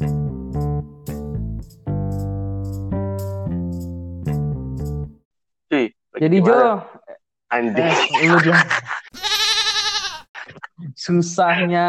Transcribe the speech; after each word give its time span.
Cuy, 0.00 0.08
Jadi? 6.16 6.36
Jo, 6.40 6.80
Anjing. 7.52 7.84
eh, 7.84 8.32
susahnya, 10.96 11.88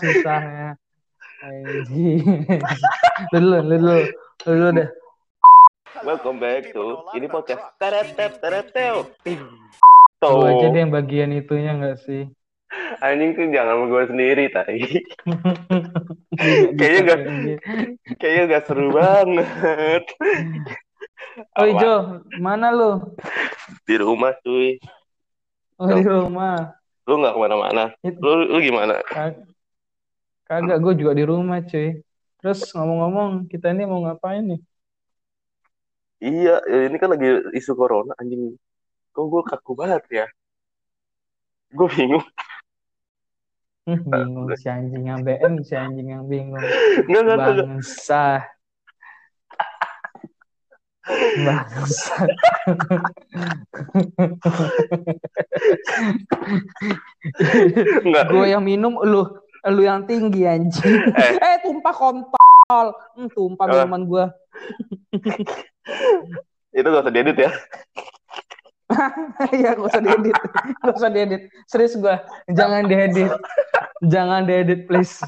susahnya. 0.00 0.80
Anjing. 1.44 2.24
Lu 3.36 3.38
dulu, 3.44 3.58
lu 3.68 3.76
dulu, 3.76 3.96
lu 4.48 4.52
dulu 4.56 4.68
deh. 4.80 4.88
Welcome 6.08 6.40
back 6.40 6.72
to 6.72 7.04
ini 7.12 7.28
podcast 7.28 7.68
teretet 7.76 8.40
tereteo. 8.40 9.12
Lu 10.24 10.40
aja 10.40 10.72
deh 10.72 10.80
yang 10.80 10.88
bagian 10.88 11.36
itunya 11.36 11.76
enggak 11.76 12.00
sih? 12.00 12.32
Anjing 13.00 13.30
tuh 13.38 13.46
jangan 13.54 13.86
gue 13.88 14.02
sendiri 14.10 14.44
tai. 14.50 14.80
Kayaknya 16.36 16.68
Kayaknya 16.78 17.00
nggak- 17.02 17.24
Kayaknya 18.20 18.42
gak 18.50 18.64
seru 18.68 18.86
banget. 18.92 20.04
Oi 21.56 21.70
Apa? 21.72 21.80
Jo, 21.80 21.94
mana 22.40 22.72
lu? 22.72 23.12
Di 23.84 23.96
rumah 24.00 24.32
cuy. 24.40 24.80
Oh 25.76 25.88
di 25.88 26.02
rumah. 26.04 26.76
Lu 27.06 27.20
gak 27.20 27.34
ke 27.36 27.40
mana-mana. 27.40 27.84
Lu, 28.02 28.30
lu 28.50 28.58
gimana? 28.60 28.98
Kag- 29.04 29.44
Kagak, 30.46 30.78
gue 30.78 30.94
juga 30.94 31.12
di 31.12 31.24
rumah 31.26 31.58
cuy. 31.62 32.00
Terus 32.38 32.70
ngomong-ngomong, 32.72 33.50
kita 33.50 33.74
ini 33.74 33.82
mau 33.88 34.00
ngapain 34.06 34.44
nih? 34.46 34.60
Iya, 36.22 36.62
ini 36.88 36.96
kan 36.96 37.12
lagi 37.12 37.28
isu 37.52 37.76
corona 37.76 38.14
anjing. 38.16 38.56
Kok 39.12 39.24
gue 39.28 39.42
kaku 39.44 39.72
banget 39.76 40.02
ya? 40.08 40.26
Gue 41.74 41.88
bingung. 41.92 42.22
Hmm, 43.86 44.02
bingung 44.02 44.50
si 44.58 44.66
anjing 44.66 45.06
yang 45.06 45.22
BM, 45.22 45.62
si 45.62 45.78
anjing 45.78 46.10
yang 46.10 46.26
bingung. 46.26 46.58
Enggak. 47.06 47.38
Bangsa. 47.38 48.42
Bangsa. 51.46 52.26
Gue 58.26 58.46
yang 58.50 58.66
minum, 58.66 58.98
lu 59.06 59.22
lu 59.70 59.82
yang 59.86 60.02
tinggi 60.02 60.42
anjing. 60.50 61.06
Eh. 61.14 61.38
Eh, 61.46 61.56
tumpah 61.62 61.94
kontol. 61.94 62.86
Hmm, 63.14 63.30
tumpah 63.30 63.70
minuman 63.70 64.02
gue. 64.02 64.24
Itu 66.74 66.86
gak 66.90 67.06
usah 67.06 67.14
diedit 67.14 67.38
ya. 67.38 67.54
Iya, 69.56 69.74
gak 69.74 69.88
usah 69.90 70.02
diedit. 70.02 70.36
Gak 70.82 70.96
usah 70.96 71.10
diedit. 71.10 71.42
Serius 71.66 71.94
gue. 71.98 72.16
Jangan 72.54 72.86
diedit. 72.86 73.32
Jangan 74.06 74.42
diedit, 74.46 74.80
please. 74.86 75.22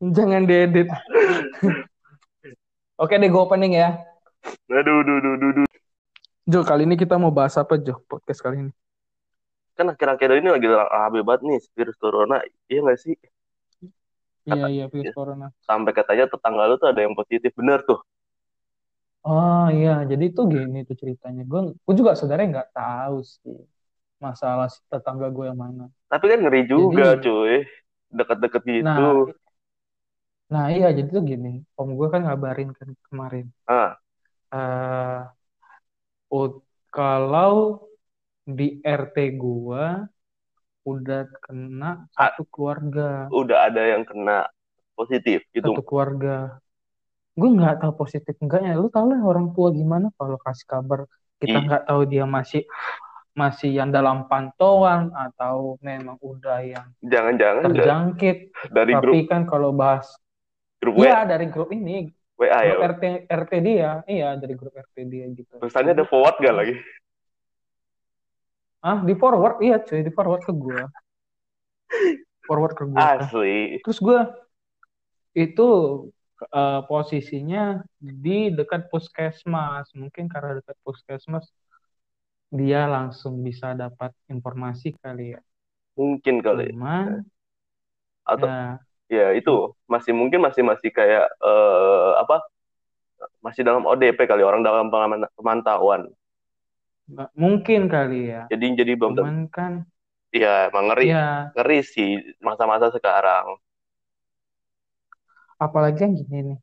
Jangan 0.00 0.44
diedit. 0.44 0.88
Oke 2.96 3.20
deh, 3.20 3.28
gue 3.28 3.42
opening 3.42 3.76
ya. 3.76 4.00
Aduh, 4.68 5.04
duh, 5.04 5.18
duh, 5.20 5.34
duh, 5.36 5.50
duh. 5.62 5.66
Jo, 6.46 6.62
kali 6.62 6.86
ini 6.86 6.94
kita 6.94 7.18
mau 7.18 7.34
bahas 7.34 7.58
apa, 7.58 7.74
Jo? 7.80 7.98
Podcast 8.06 8.38
kali 8.38 8.68
ini. 8.68 8.72
Kan 9.76 9.92
akhir-akhir 9.92 10.40
ini 10.40 10.48
lagi 10.48 10.68
rame 10.70 11.20
banget 11.20 11.42
nih 11.44 11.60
virus 11.76 11.96
corona. 12.00 12.40
Iya 12.70 12.80
gak 12.86 12.98
sih? 13.02 13.14
Iya, 14.46 14.64
iya, 14.70 14.84
virus 14.86 15.12
corona. 15.12 15.50
Sampai 15.66 15.92
katanya 15.92 16.30
tetangga 16.30 16.70
lu 16.70 16.78
tuh 16.78 16.88
ada 16.88 17.02
yang 17.02 17.12
positif. 17.12 17.52
Bener 17.58 17.82
tuh. 17.84 18.00
Oh 19.26 19.66
iya, 19.74 20.06
jadi 20.06 20.30
tuh 20.30 20.46
gini 20.46 20.86
tuh 20.86 20.94
ceritanya. 20.94 21.42
Gue, 21.42 21.74
gue 21.74 21.94
juga 21.98 22.14
sebenarnya 22.14 22.46
nggak 22.62 22.70
tahu 22.78 23.16
sih 23.26 23.58
masalah 24.22 24.70
si 24.70 24.78
tetangga 24.86 25.26
gue 25.34 25.50
yang 25.50 25.58
mana. 25.58 25.90
Tapi 26.06 26.24
kan 26.30 26.38
ngeri 26.46 26.62
juga, 26.70 27.18
Jadi- 27.18 27.22
cuy. 27.26 27.56
Deket-deket 28.06 28.62
gitu. 28.70 28.86
Nah, 28.86 29.26
nah 30.46 30.64
iya, 30.70 30.94
jadi 30.94 31.10
tuh 31.10 31.26
gini. 31.26 31.66
Om 31.74 31.98
gue 31.98 32.06
kan 32.06 32.22
ngabarin 32.22 32.70
kan 32.70 32.94
kemarin. 33.10 33.50
Ah, 33.66 33.98
eh 34.54 35.20
ut- 36.30 36.62
kalau 36.94 37.82
di 38.46 38.78
RT 38.78 39.34
gue 39.34 39.84
udah 40.86 41.26
kena 41.42 42.06
satu 42.14 42.46
keluarga, 42.46 43.26
udah 43.34 43.58
ada 43.66 43.82
yang 43.90 44.06
kena 44.06 44.46
positif 44.94 45.42
gitu. 45.50 45.74
satu 45.74 45.82
keluarga. 45.82 46.62
Gue 47.36 47.50
nggak 47.52 47.84
tahu 47.84 47.92
positif 48.00 48.34
enggaknya. 48.40 48.72
Lu 48.80 48.88
tahu 48.88 49.12
lah 49.12 49.20
orang 49.20 49.52
tua 49.52 49.68
gimana 49.70 50.08
kalau 50.16 50.40
kasih 50.40 50.64
kabar 50.64 51.04
kita 51.36 51.60
Ih. 51.60 51.64
nggak 51.68 51.84
tahu 51.84 52.00
dia 52.08 52.24
masih 52.24 52.64
masih 53.36 53.76
yang 53.76 53.92
dalam 53.92 54.24
pantauan 54.32 55.12
atau 55.12 55.76
memang 55.84 56.16
udah 56.24 56.64
yang 56.64 56.88
Jangan-jangan 57.04 57.68
terjangkit. 57.68 58.38
dari 58.72 58.96
Tapi 58.96 59.02
grup 59.04 59.28
kan 59.28 59.44
kalau 59.44 59.76
bahas, 59.76 60.08
grup 60.80 61.04
iya 61.04 61.28
dari 61.28 61.52
grup 61.52 61.68
ini, 61.76 62.08
WA 62.40 62.48
ya. 62.64 62.80
grup 62.80 62.96
RT 62.96 63.28
RT 63.28 63.52
dia, 63.60 64.00
iya 64.08 64.32
dari 64.40 64.56
grup 64.56 64.72
RT 64.72 64.96
dia 65.04 65.28
gitu. 65.36 65.60
Pesannya 65.60 65.92
ada 65.92 66.08
forward 66.08 66.40
gak 66.40 66.56
lagi? 66.56 66.74
Ah 68.80 69.04
di 69.04 69.12
forward, 69.12 69.60
iya 69.60 69.84
cuy 69.84 70.00
di 70.00 70.12
forward 70.16 70.40
ke 70.40 70.52
gua, 70.56 70.88
forward 72.48 72.72
ke 72.72 72.84
gua. 72.88 73.20
Asli. 73.20 73.84
Terus 73.84 74.00
gua 74.00 74.32
itu 75.36 75.68
eh, 76.58 76.80
posisinya 76.90 77.60
di 78.24 78.30
dekat 78.58 78.82
puskesmas. 78.92 79.86
Mungkin 80.00 80.24
karena 80.32 80.50
dekat 80.58 80.76
puskesmas 80.86 81.46
dia 82.58 82.80
langsung 82.94 83.34
bisa 83.46 83.66
dapat 83.82 84.10
informasi 84.34 84.88
kali 85.02 85.24
ya. 85.34 85.40
Mungkin 85.96 86.36
kali. 86.46 86.66
Cuman 86.70 87.26
Atau 88.26 88.48
ya 88.48 88.78
ya 89.12 89.26
itu 89.38 89.52
masih 89.92 90.12
mungkin 90.16 90.40
masih 90.46 90.62
masih 90.66 90.90
kayak 90.94 91.24
eh, 91.42 92.10
apa? 92.22 92.36
Masih 93.44 93.62
dalam 93.68 93.84
ODP 93.90 94.18
kali 94.30 94.42
orang 94.44 94.60
dalam 94.66 94.86
pemantauan. 95.38 96.02
mungkin 97.42 97.80
kali 97.92 98.18
ya. 98.32 98.42
Jadi 98.50 98.66
jadi 98.78 98.92
belum. 98.98 99.14
Cuman 99.16 99.34
kan 99.54 99.72
Ya, 100.42 100.68
emang 100.70 100.84
ngeri. 100.92 101.06
ya 101.06 101.54
Ngeri 101.54 101.78
sih 101.92 102.08
masa-masa 102.46 102.86
sekarang. 102.96 103.46
Apalagi 105.60 106.00
yang 106.04 106.14
gini 106.16 106.38
nih. 106.52 106.58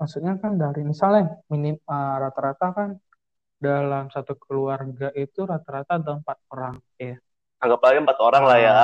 Maksudnya 0.00 0.34
kan 0.42 0.58
dari 0.58 0.82
misalnya 0.82 1.38
minim 1.52 1.76
eh, 1.78 2.16
rata-rata 2.22 2.66
kan 2.74 2.88
dalam 3.56 4.10
satu 4.12 4.36
keluarga 4.36 5.08
itu 5.16 5.46
rata-rata 5.46 5.96
ada 5.96 6.12
empat 6.20 6.38
orang 6.52 6.74
ya. 7.00 7.16
Anggap 7.62 7.80
aja 7.88 7.98
empat 8.04 8.18
orang 8.20 8.42
lah 8.44 8.58
ya. 8.60 8.74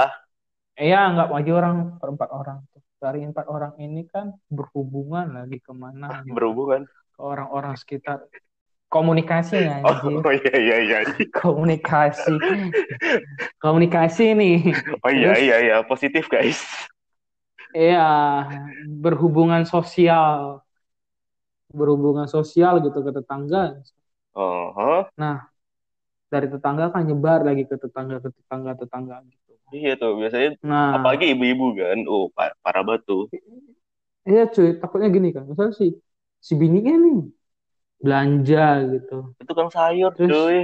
Iya, 0.80 1.00
nggak 1.12 1.28
maju 1.28 1.50
orang 1.60 1.76
per 2.00 2.08
empat 2.16 2.30
orang 2.32 2.58
tuh. 2.72 2.80
Dari 3.00 3.20
empat 3.24 3.46
orang 3.48 3.72
ini 3.76 4.04
kan 4.08 4.32
berhubungan 4.48 5.28
lagi 5.36 5.60
ke 5.60 5.72
mana 5.76 6.24
gitu. 6.24 6.32
Berhubungan. 6.36 6.88
ke 7.16 7.20
orang-orang 7.20 7.76
sekitar. 7.76 8.24
Komunikasi 8.90 9.54
ya, 9.60 9.86
Oh, 9.86 9.92
anjing. 9.94 10.18
iya 10.40 10.56
iya 10.56 10.76
iya. 10.82 10.98
Komunikasi. 11.42 12.34
Komunikasi 13.62 14.34
nih. 14.34 14.72
Oh 15.04 15.10
iya 15.12 15.30
Terus? 15.36 15.44
iya 15.44 15.56
iya, 15.62 15.76
positif 15.84 16.26
guys. 16.26 16.58
Iya, 17.76 18.02
berhubungan 19.02 19.62
sosial. 19.66 20.62
Berhubungan 21.70 22.26
sosial 22.26 22.82
gitu 22.82 22.98
ke 22.98 23.10
tetangga. 23.14 23.78
Oh, 24.34 24.74
huh? 24.74 25.02
Dari 26.30 26.46
tetangga 26.46 26.90
kan 26.94 27.02
nyebar 27.06 27.42
lagi 27.46 27.66
ke 27.66 27.74
tetangga 27.78 28.18
ke 28.22 28.30
tetangga 28.30 28.72
tetangga 28.78 29.16
gitu. 29.26 29.50
iya 29.70 29.94
tuh 29.94 30.18
biasanya 30.18 30.58
Nah, 30.66 30.98
apalagi 30.98 31.30
ibu-ibu 31.34 31.78
kan. 31.78 31.98
Oh, 32.10 32.26
pa- 32.34 32.54
parah 32.62 32.82
banget 32.82 33.02
tuh. 33.06 33.30
iya 34.26 34.46
cuy, 34.50 34.78
takutnya 34.82 35.08
gini 35.10 35.30
kan. 35.30 35.46
Misalnya 35.46 35.74
si 35.78 35.86
si 36.42 36.52
bininya 36.58 36.94
nih 36.98 37.16
belanja 38.02 38.66
gitu. 38.98 39.16
Itu 39.42 39.52
kan 39.54 39.66
sayur, 39.70 40.10
Terus- 40.18 40.30
cuy. 40.30 40.58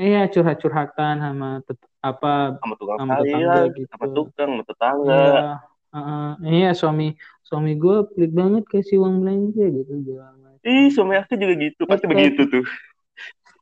Iya 0.00 0.30
curhat-curhatan 0.32 1.14
sama 1.20 1.48
tet- 1.66 1.90
apa 2.00 2.56
Sama 2.62 2.74
tukang 2.80 2.96
sama 3.00 3.12
sayur, 3.12 3.28
tetangga 3.28 3.56
gitu. 3.76 3.90
sama 3.92 4.06
tukang, 4.16 4.48
sama 4.54 4.64
tetangga. 4.64 5.12
Iya, 5.12 5.48
heeh. 5.90 6.30
iya 6.46 6.70
suami 6.72 7.18
suami 7.42 7.74
gue 7.74 8.06
pelit 8.14 8.30
banget 8.30 8.62
kasih 8.70 9.02
uang 9.02 9.22
belanja 9.22 9.64
gitu 9.66 9.92
bilang. 10.06 10.38
Ih, 10.60 10.92
suami 10.92 11.16
aku 11.16 11.40
juga 11.40 11.54
gitu. 11.56 11.88
Pasti 11.88 12.04
Betul. 12.04 12.14
begitu 12.14 12.42
tuh. 12.46 12.64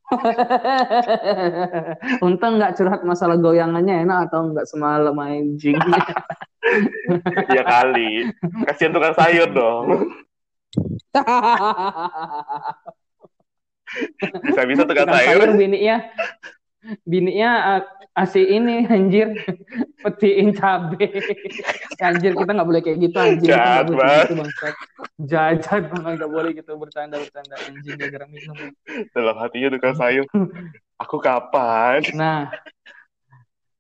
Untung 2.27 2.59
nggak 2.59 2.75
curhat 2.75 3.05
masalah 3.05 3.37
goyangannya 3.39 4.03
enak 4.09 4.19
atau 4.29 4.51
nggak 4.51 4.67
semalam 4.67 5.15
anjing. 5.15 5.79
ya 7.57 7.63
kali. 7.63 8.27
Kasihan 8.67 8.93
tukang 8.93 9.15
sayur 9.15 9.49
dong. 9.53 9.87
Bisa-bisa 14.49 14.83
tukang 14.85 15.09
Tukang 15.09 15.17
sayur. 15.17 15.49
sayur 15.49 15.57
bininya 15.57 15.97
bininya 17.03 17.51
uh, 17.79 17.83
asih 18.17 18.45
ini 18.47 18.87
anjir 18.87 19.35
petiin 20.05 20.55
cabe 20.55 21.07
anjir 21.99 22.33
kita 22.35 22.51
nggak 22.55 22.69
boleh 22.69 22.83
kayak 22.83 22.99
gitu 23.03 23.17
anjir 23.19 23.49
Jahat 23.51 23.85
nggak 23.85 23.87
boleh 23.87 23.99
kayak 23.99 23.99
banget. 23.99 24.27
gitu 24.27 24.35
bangsat 24.39 24.75
jajan 25.19 25.83
banget 25.91 26.13
nggak 26.23 26.33
boleh 26.33 26.51
gitu 26.55 26.71
bercanda 26.79 27.17
bercanda 27.19 27.57
anjing 27.67 27.95
gara-gara 27.99 28.27
minum 28.31 28.57
Dalam 29.11 29.37
hatinya 29.39 29.69
tukang 29.75 29.95
sayur. 29.99 30.27
Aku 31.03 31.17
kapan? 31.23 32.03
nah 32.15 32.51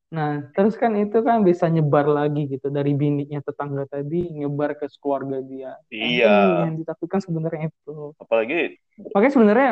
Nah, 0.08 0.40
terus 0.56 0.72
kan 0.80 0.96
itu 0.96 1.20
kan 1.20 1.44
bisa 1.44 1.68
nyebar 1.68 2.08
lagi 2.08 2.48
gitu 2.48 2.72
dari 2.72 2.96
bininya 2.96 3.44
tetangga 3.44 3.84
tadi 3.84 4.24
nyebar 4.40 4.72
ke 4.80 4.88
keluarga 5.04 5.44
dia. 5.44 5.76
Iya. 5.92 6.64
yang 6.64 6.80
ditakutkan 6.80 7.20
sebenarnya 7.20 7.68
itu. 7.68 8.16
Apalagi 8.16 8.80
Makanya 9.12 9.32
sebenarnya 9.36 9.70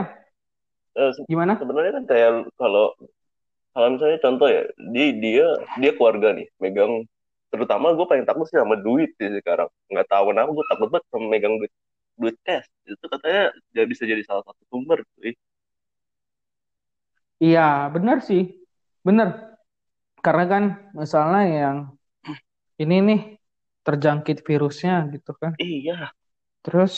eh, 0.92 1.10
se- 1.16 1.24
gimana? 1.24 1.56
sebenarnya 1.56 1.92
kan 1.96 2.04
kayak 2.04 2.30
kalau 2.60 2.92
kalau 3.76 3.88
misalnya 3.92 4.18
contoh 4.24 4.48
ya, 4.48 4.62
dia 4.94 5.08
dia 5.20 5.46
dia 5.76 5.92
keluarga 5.92 6.32
nih, 6.32 6.48
megang 6.56 7.04
terutama 7.52 7.92
gue 7.92 8.06
paling 8.08 8.24
takut 8.24 8.48
sih 8.48 8.56
sama 8.56 8.80
duit 8.80 9.12
sih 9.20 9.28
sekarang. 9.36 9.68
Nggak 9.92 10.08
tahu 10.08 10.32
kenapa 10.32 10.50
gue 10.56 10.66
takut 10.72 10.88
banget 10.92 11.06
sama 11.12 11.26
megang 11.28 11.54
duit 11.60 11.72
duit 12.16 12.36
cash. 12.40 12.64
Itu 12.88 13.04
katanya 13.12 13.52
ya 13.76 13.84
bisa 13.84 14.08
jadi 14.08 14.22
salah 14.24 14.44
satu 14.48 14.62
sumber 14.72 15.04
cuy. 15.20 15.36
Iya, 17.36 17.92
benar 17.92 18.24
sih. 18.24 18.64
Benar. 19.04 19.28
Karena 20.24 20.44
kan 20.48 20.64
misalnya 20.96 21.42
yang 21.44 21.78
ini 22.80 22.96
nih 23.04 23.20
terjangkit 23.84 24.40
virusnya 24.48 25.12
gitu 25.12 25.36
kan. 25.36 25.52
Iya. 25.60 26.16
Terus 26.64 26.94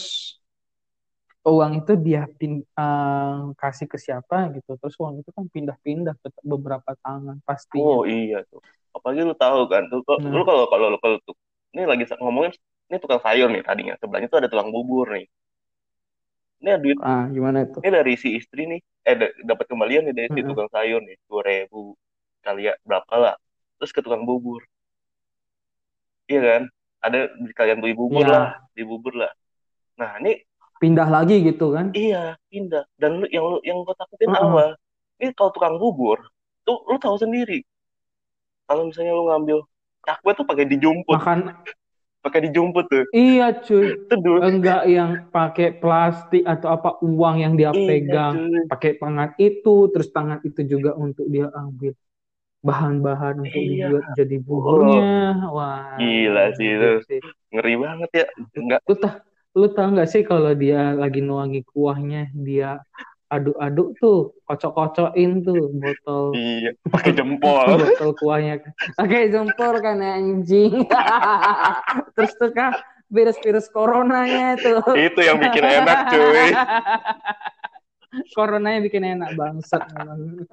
uang 1.56 1.72
itu 1.80 1.92
dia 2.06 2.20
pin, 2.38 2.52
eh, 2.62 3.36
kasih 3.60 3.86
ke 3.92 3.98
siapa 4.04 4.36
gitu. 4.56 4.70
Terus 4.80 4.94
uang 5.02 5.14
itu 5.20 5.30
kan 5.36 5.44
pindah-pindah 5.54 6.14
ke 6.22 6.28
beberapa 6.52 6.90
tangan 7.04 7.36
pastinya. 7.46 7.84
Oh 7.84 8.02
iya 8.08 8.36
tuh. 8.50 8.60
Apalagi 8.96 9.20
lu 9.28 9.34
tahu 9.44 9.60
kan 9.72 9.82
tuh, 9.92 10.00
Nah. 10.22 10.32
lu 10.36 10.42
kalau 10.48 10.64
kalau 10.72 10.86
kalau 11.04 11.16
tuh 11.26 11.36
ini 11.74 11.82
lagi 11.90 12.04
ngomongin 12.24 12.52
ini 12.88 12.96
tukang 13.02 13.20
sayur 13.24 13.48
nih 13.52 13.62
tadinya 13.68 13.94
sebelahnya 14.00 14.28
tuh 14.32 14.38
ada 14.40 14.48
tukang 14.52 14.70
bubur 14.74 15.06
nih. 15.14 15.26
Ini 16.62 16.70
duit 16.82 16.98
Ah, 17.02 17.30
gimana 17.34 17.58
itu? 17.66 17.78
ini 17.84 17.90
dari 17.98 18.14
si 18.22 18.28
istri 18.40 18.62
nih, 18.72 18.80
eh 19.08 19.16
da- 19.20 19.36
dapat 19.50 19.66
kembalian 19.70 20.02
nih 20.10 20.14
dari 20.18 20.30
si 20.34 20.40
tukang 20.48 20.70
sayur 20.74 21.00
nih 21.08 21.16
dua 21.30 21.42
ribu 21.50 21.80
kali 22.46 22.62
ya 22.68 22.74
berapa 22.88 23.14
lah. 23.24 23.34
Terus 23.78 23.92
ke 23.96 24.00
tukang 24.06 24.24
bubur, 24.28 24.62
iya 26.30 26.40
kan? 26.48 26.62
Ada 27.04 27.18
kalian 27.58 27.78
beli 27.82 27.94
bubur 28.00 28.24
Iya. 28.26 28.32
lah, 28.34 28.44
beli 28.74 28.84
bubur 28.90 29.12
lah. 29.22 29.30
Nah 30.00 30.10
ini 30.22 30.30
Pindah 30.78 31.08
lagi 31.10 31.42
gitu 31.42 31.74
kan. 31.74 31.90
iya 31.96 32.38
pindah. 32.50 32.84
Dan 33.00 33.10
lu, 33.22 33.26
yang 33.34 33.44
lu, 33.52 33.58
yang 33.68 33.78
gue 33.86 33.94
takutin 33.98 34.30
Mm-mm. 34.30 34.38
apa? 34.38 34.64
Ini 35.18 35.30
kalau 35.34 35.50
tukang 35.54 35.74
bubur, 35.82 36.18
tuh 36.66 36.78
lu 36.86 36.96
tahu 37.02 37.16
sendiri. 37.18 37.58
Kalau 38.68 38.82
misalnya 38.88 39.12
lu 39.16 39.24
ngambil 39.28 39.58
cakwe 40.06 40.30
tuh 40.38 40.46
pakai 40.46 40.64
dijumput, 40.68 41.18
Makan 41.18 41.38
pakai 42.24 42.40
dijumput 42.50 42.84
tuh. 42.92 43.04
iya 43.16 43.46
cuy. 43.64 43.86
Itu 43.96 44.14
dulu. 44.20 44.38
Enggak 44.44 44.82
yang 44.86 45.10
pakai 45.34 45.68
plastik 45.80 46.42
atau 46.44 46.68
apa 46.76 46.90
uang 47.02 47.36
yang 47.42 47.52
dia 47.58 47.70
Iya, 47.72 47.88
pegang. 47.88 48.34
Pakai 48.70 48.90
tangan 49.00 49.30
itu, 49.40 49.74
terus 49.92 50.08
tangan 50.12 50.38
itu 50.44 50.60
juga 50.72 50.90
untuk 50.94 51.26
dia 51.32 51.48
ambil 51.50 51.92
bahan-bahan 52.58 53.34
untuk 53.44 53.54
Iya. 53.54 53.86
dibuat 53.88 54.04
jadi 54.18 54.36
buburnya. 54.42 55.02
Wah, 55.56 55.96
Gila 55.98 56.44
sih 56.58 56.68
itu. 56.74 56.90
Ngeri 57.54 57.74
banget 57.84 58.10
ya. 58.20 58.24
Enggak. 58.58 58.80
Lu 58.88 58.94
tau, 59.02 59.14
lu 59.56 59.66
tau 59.72 59.88
nggak 59.92 60.08
sih 60.10 60.22
kalau 60.26 60.52
dia 60.52 60.92
lagi 60.92 61.24
nuangi 61.24 61.64
kuahnya, 61.64 62.28
dia 62.36 62.82
aduk-aduk 63.28 63.88
tuh, 64.00 64.32
kocok-kocokin 64.48 65.44
tuh 65.44 65.68
botol 65.76 66.32
Iya, 66.32 66.72
pakai 66.88 67.12
jempol. 67.12 67.64
botol 67.84 68.10
kuahnya. 68.16 68.64
Oke, 68.96 69.28
jempol 69.28 69.74
kan 69.84 70.00
anjing. 70.00 70.88
Terus 72.16 72.32
tuh 72.40 72.50
kan 72.56 72.72
virus-virus 73.12 73.68
coronanya 73.68 74.56
tuh. 74.56 74.80
Itu 74.96 75.20
yang 75.20 75.40
bikin 75.40 75.64
enak, 75.64 75.98
cuy. 76.12 76.48
Coronanya 78.32 78.80
bikin 78.80 79.04
enak 79.04 79.36
bangsat 79.36 79.84
memang. 79.92 80.48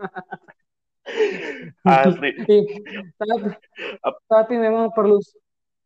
Asli. 1.88 2.31
tapi, 3.15 3.47
tapi 4.27 4.53
memang 4.59 4.92
perlu 4.92 5.24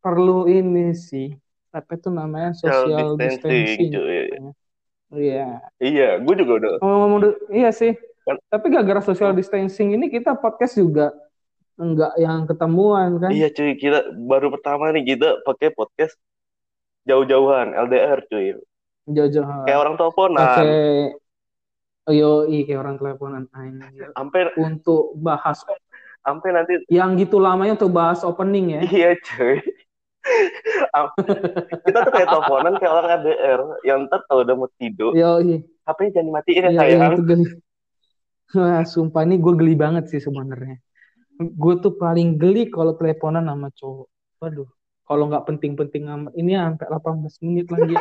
perlu 0.02 0.50
ini 0.50 0.90
sih. 0.98 1.30
Apa 1.70 1.94
itu 1.94 2.10
namanya 2.10 2.50
social 2.52 3.14
distancing. 3.14 3.94
cuy. 3.94 4.26
Iya. 5.10 5.58
Iya, 5.82 6.08
gue 6.22 6.34
juga 6.38 6.52
udah. 6.62 6.72
Ngomong-ngomong, 6.82 7.20
iya 7.50 7.70
sih. 7.74 7.94
Kan- 8.26 8.38
Tapi 8.46 8.66
gara-gara 8.70 9.02
social 9.02 9.34
distancing 9.34 9.94
ini 9.94 10.06
kita 10.06 10.38
podcast 10.38 10.78
juga 10.78 11.10
enggak 11.78 12.14
yang 12.18 12.46
ketemuan 12.46 13.18
kan? 13.18 13.30
Iya, 13.30 13.50
cuy. 13.50 13.74
Kita 13.74 14.06
baru 14.14 14.54
pertama 14.54 14.90
nih 14.94 15.14
kita 15.16 15.42
pakai 15.42 15.74
podcast 15.74 16.14
jauh-jauhan, 17.06 17.74
LDR, 17.74 18.22
cuy. 18.30 18.54
Jauh-jauh. 19.10 19.66
Kayak 19.66 19.78
orang 19.82 19.94
teleponan. 19.98 20.38
Pakai 20.42 20.74
yo 22.10 22.42
kayak 22.46 22.78
orang 22.78 22.96
teleponan 22.98 23.44
anjir. 23.54 24.10
Sampai 24.14 24.50
Untuk 24.58 25.14
bahas 25.18 25.62
sampai 26.20 26.52
nanti 26.52 26.74
yang 26.92 27.16
gitu 27.16 27.40
lamanya 27.40 27.80
untuk 27.80 27.96
bahas 27.96 28.20
opening 28.22 28.78
ya. 28.78 28.80
iya, 28.86 29.10
cuy. 29.16 29.58
Kita 31.86 31.98
tuh 32.04 32.12
kayak 32.12 32.28
teleponan 32.28 32.74
kayak 32.76 32.92
orang 32.92 33.08
LDR 33.24 33.60
yang 33.88 33.98
ntar 34.06 34.20
kalau 34.28 34.44
udah 34.44 34.54
mau 34.56 34.68
tidur, 34.76 35.16
Yo, 35.16 35.40
HP-nya 35.88 36.10
jangan 36.20 36.26
dimatiin 36.28 36.60
ya, 36.60 36.70
Iya, 36.70 36.80
sayang. 36.80 37.12
iya. 37.24 37.38
Wah, 38.50 38.82
sumpah 38.82 39.22
nih 39.24 39.38
gue 39.38 39.54
geli 39.54 39.74
banget 39.78 40.10
sih 40.10 40.20
sebenarnya. 40.20 40.82
Gue 41.38 41.78
tuh 41.78 41.94
paling 41.96 42.36
geli 42.36 42.68
kalau 42.68 42.98
teleponan 42.98 43.46
sama 43.46 43.70
cowok. 43.72 44.08
Waduh, 44.42 44.68
kalau 45.06 45.24
nggak 45.30 45.46
penting-penting 45.46 46.04
amat. 46.10 46.32
Ini 46.34 46.52
sampai 46.58 46.86
18 46.90 47.46
menit 47.46 47.66
lagi 47.70 47.94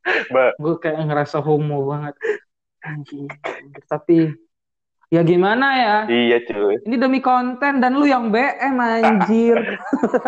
Gue 0.62 0.74
kayak 0.78 1.10
ngerasa 1.10 1.42
homo 1.42 1.90
banget. 1.90 2.14
Tapi 3.90 4.30
ya 5.10 5.20
gimana 5.26 5.66
ya? 5.76 5.96
Iya, 6.06 6.38
cuy. 6.46 6.74
Ini 6.86 6.96
demi 6.96 7.18
konten 7.20 7.82
dan 7.82 7.92
lu 7.98 8.06
yang 8.06 8.30
BM 8.30 8.76
anjir. 8.78 9.58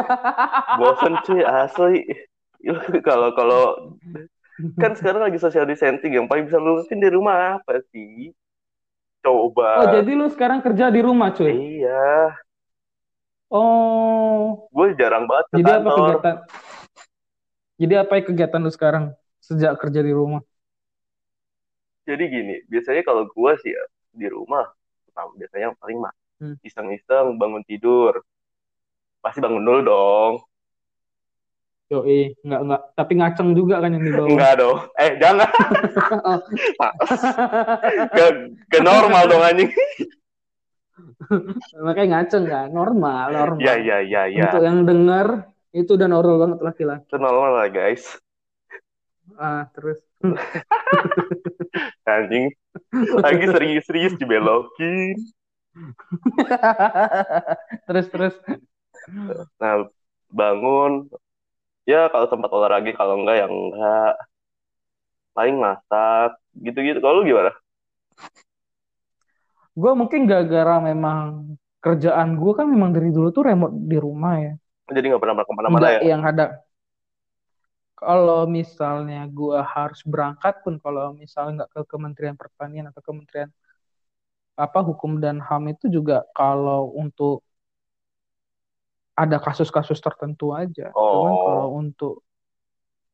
Bosen 0.78 1.14
cuy, 1.26 1.42
asli. 1.46 2.02
Kalau 3.02 3.34
kalau 3.34 3.62
kan 4.78 4.94
sekarang 4.94 5.26
lagi 5.26 5.38
social 5.42 5.66
distancing 5.66 6.14
yang 6.14 6.26
paling 6.30 6.46
bisa 6.46 6.58
lulusin 6.58 7.02
di 7.02 7.10
rumah 7.10 7.58
apa 7.58 7.82
sih? 7.90 8.30
Coba. 9.22 9.82
Oh, 9.82 9.86
jadi 9.90 10.10
lu 10.18 10.26
sekarang 10.30 10.58
kerja 10.62 10.90
di 10.90 11.00
rumah, 11.02 11.30
cuy? 11.30 11.50
Iya, 11.54 12.34
Oh, 13.52 14.64
gue 14.72 14.96
jarang 14.96 15.28
banget 15.28 15.46
ke 15.52 15.56
jadi 15.60 15.70
apa 15.76 15.88
kantor. 15.92 15.96
kegiatan? 16.00 16.34
Jadi 17.76 17.94
apa 18.00 18.14
kegiatan 18.24 18.60
lu 18.64 18.72
sekarang 18.72 19.04
sejak 19.44 19.76
kerja 19.76 20.00
di 20.00 20.12
rumah? 20.14 20.40
Jadi 22.08 22.24
gini, 22.32 22.56
biasanya 22.66 23.02
kalau 23.04 23.28
gue 23.28 23.52
sih 23.62 23.70
ya, 23.76 23.84
di 24.12 24.28
rumah, 24.28 24.68
biasanya 25.36 25.72
yang 25.72 25.78
paling 25.80 25.98
mah 26.00 26.12
Hmm. 26.42 26.58
iseng-iseng 26.66 27.38
bangun 27.38 27.62
tidur. 27.62 28.18
Pasti 29.22 29.38
bangun 29.38 29.62
dulu 29.62 29.80
dong. 29.86 30.32
Yoi, 31.94 32.34
enggak 32.42 32.60
enggak, 32.66 32.82
tapi 32.98 33.12
ngaceng 33.14 33.54
juga 33.54 33.78
kan 33.78 33.94
yang 33.94 34.02
di 34.02 34.10
bawah. 34.10 34.26
Enggak 34.26 34.52
dong. 34.58 34.78
Eh, 34.98 35.10
jangan. 35.22 35.48
Oh. 36.26 36.40
Ke, 38.16 38.24
ke 38.66 38.78
normal 38.82 39.22
dong 39.30 39.44
anjing. 39.46 39.70
Makanya 41.86 42.08
ngaceng 42.18 42.44
kan, 42.50 42.68
normal, 42.74 43.30
normal. 43.30 43.62
Ya, 43.62 43.78
ya, 43.78 44.02
ya, 44.02 44.26
ya. 44.26 44.50
Untuk 44.50 44.66
yang 44.66 44.82
dengar 44.82 45.46
itu 45.70 45.94
udah 45.94 46.08
normal 46.10 46.36
banget 46.42 46.58
laki-laki. 46.58 47.06
Itu 47.06 47.22
normal 47.22 47.50
lah, 47.54 47.68
guys. 47.70 48.18
Ah, 49.38 49.68
terus. 49.72 50.00
Anjing. 52.08 52.52
Lagi 53.20 53.44
serius-serius 53.48 54.14
dibelokin. 54.16 55.16
terus 57.88 58.06
terus. 58.12 58.34
Nah, 59.56 59.88
bangun. 60.28 61.08
Ya, 61.82 62.06
kalau 62.12 62.30
tempat 62.30 62.50
olahraga, 62.52 62.92
kalau 62.94 63.20
enggak, 63.20 63.36
ya 63.42 63.46
enggak. 63.48 64.14
Paling 65.32 65.56
masak. 65.58 66.36
Gitu-gitu. 66.56 67.00
Kalau 67.00 67.20
lu 67.20 67.26
gimana? 67.26 67.52
Gue 69.72 69.92
mungkin 69.96 70.28
gara-gara 70.28 70.84
memang 70.84 71.56
kerjaan 71.82 72.38
gue 72.38 72.52
kan 72.54 72.68
memang 72.68 72.94
dari 72.94 73.10
dulu 73.10 73.32
tuh 73.32 73.48
remote 73.48 73.74
di 73.74 73.98
rumah 73.98 74.34
ya. 74.38 74.52
Jadi 74.92 75.04
nggak 75.08 75.22
pernah 75.24 75.42
ke 75.42 75.52
mana-mana 75.56 75.88
ya? 75.98 76.00
yang 76.04 76.22
ada. 76.22 76.62
Kalau 78.02 78.50
misalnya 78.50 79.22
gue 79.30 79.58
harus 79.62 80.02
berangkat 80.02 80.54
pun 80.66 80.74
kalau 80.82 81.14
misalnya 81.14 81.62
nggak 81.62 81.70
ke 81.70 81.80
Kementerian 81.86 82.34
Pertanian 82.34 82.90
atau 82.90 82.98
Kementerian 82.98 83.50
apa 84.58 84.78
Hukum 84.82 85.22
dan 85.22 85.38
HAM 85.38 85.70
itu 85.70 85.86
juga 85.86 86.26
kalau 86.34 86.90
untuk 86.98 87.46
ada 89.14 89.38
kasus-kasus 89.38 90.02
tertentu 90.02 90.50
aja. 90.50 90.90
Cuman 90.90 91.32
Oh. 91.32 91.42
kalau 91.46 91.68
untuk 91.78 92.14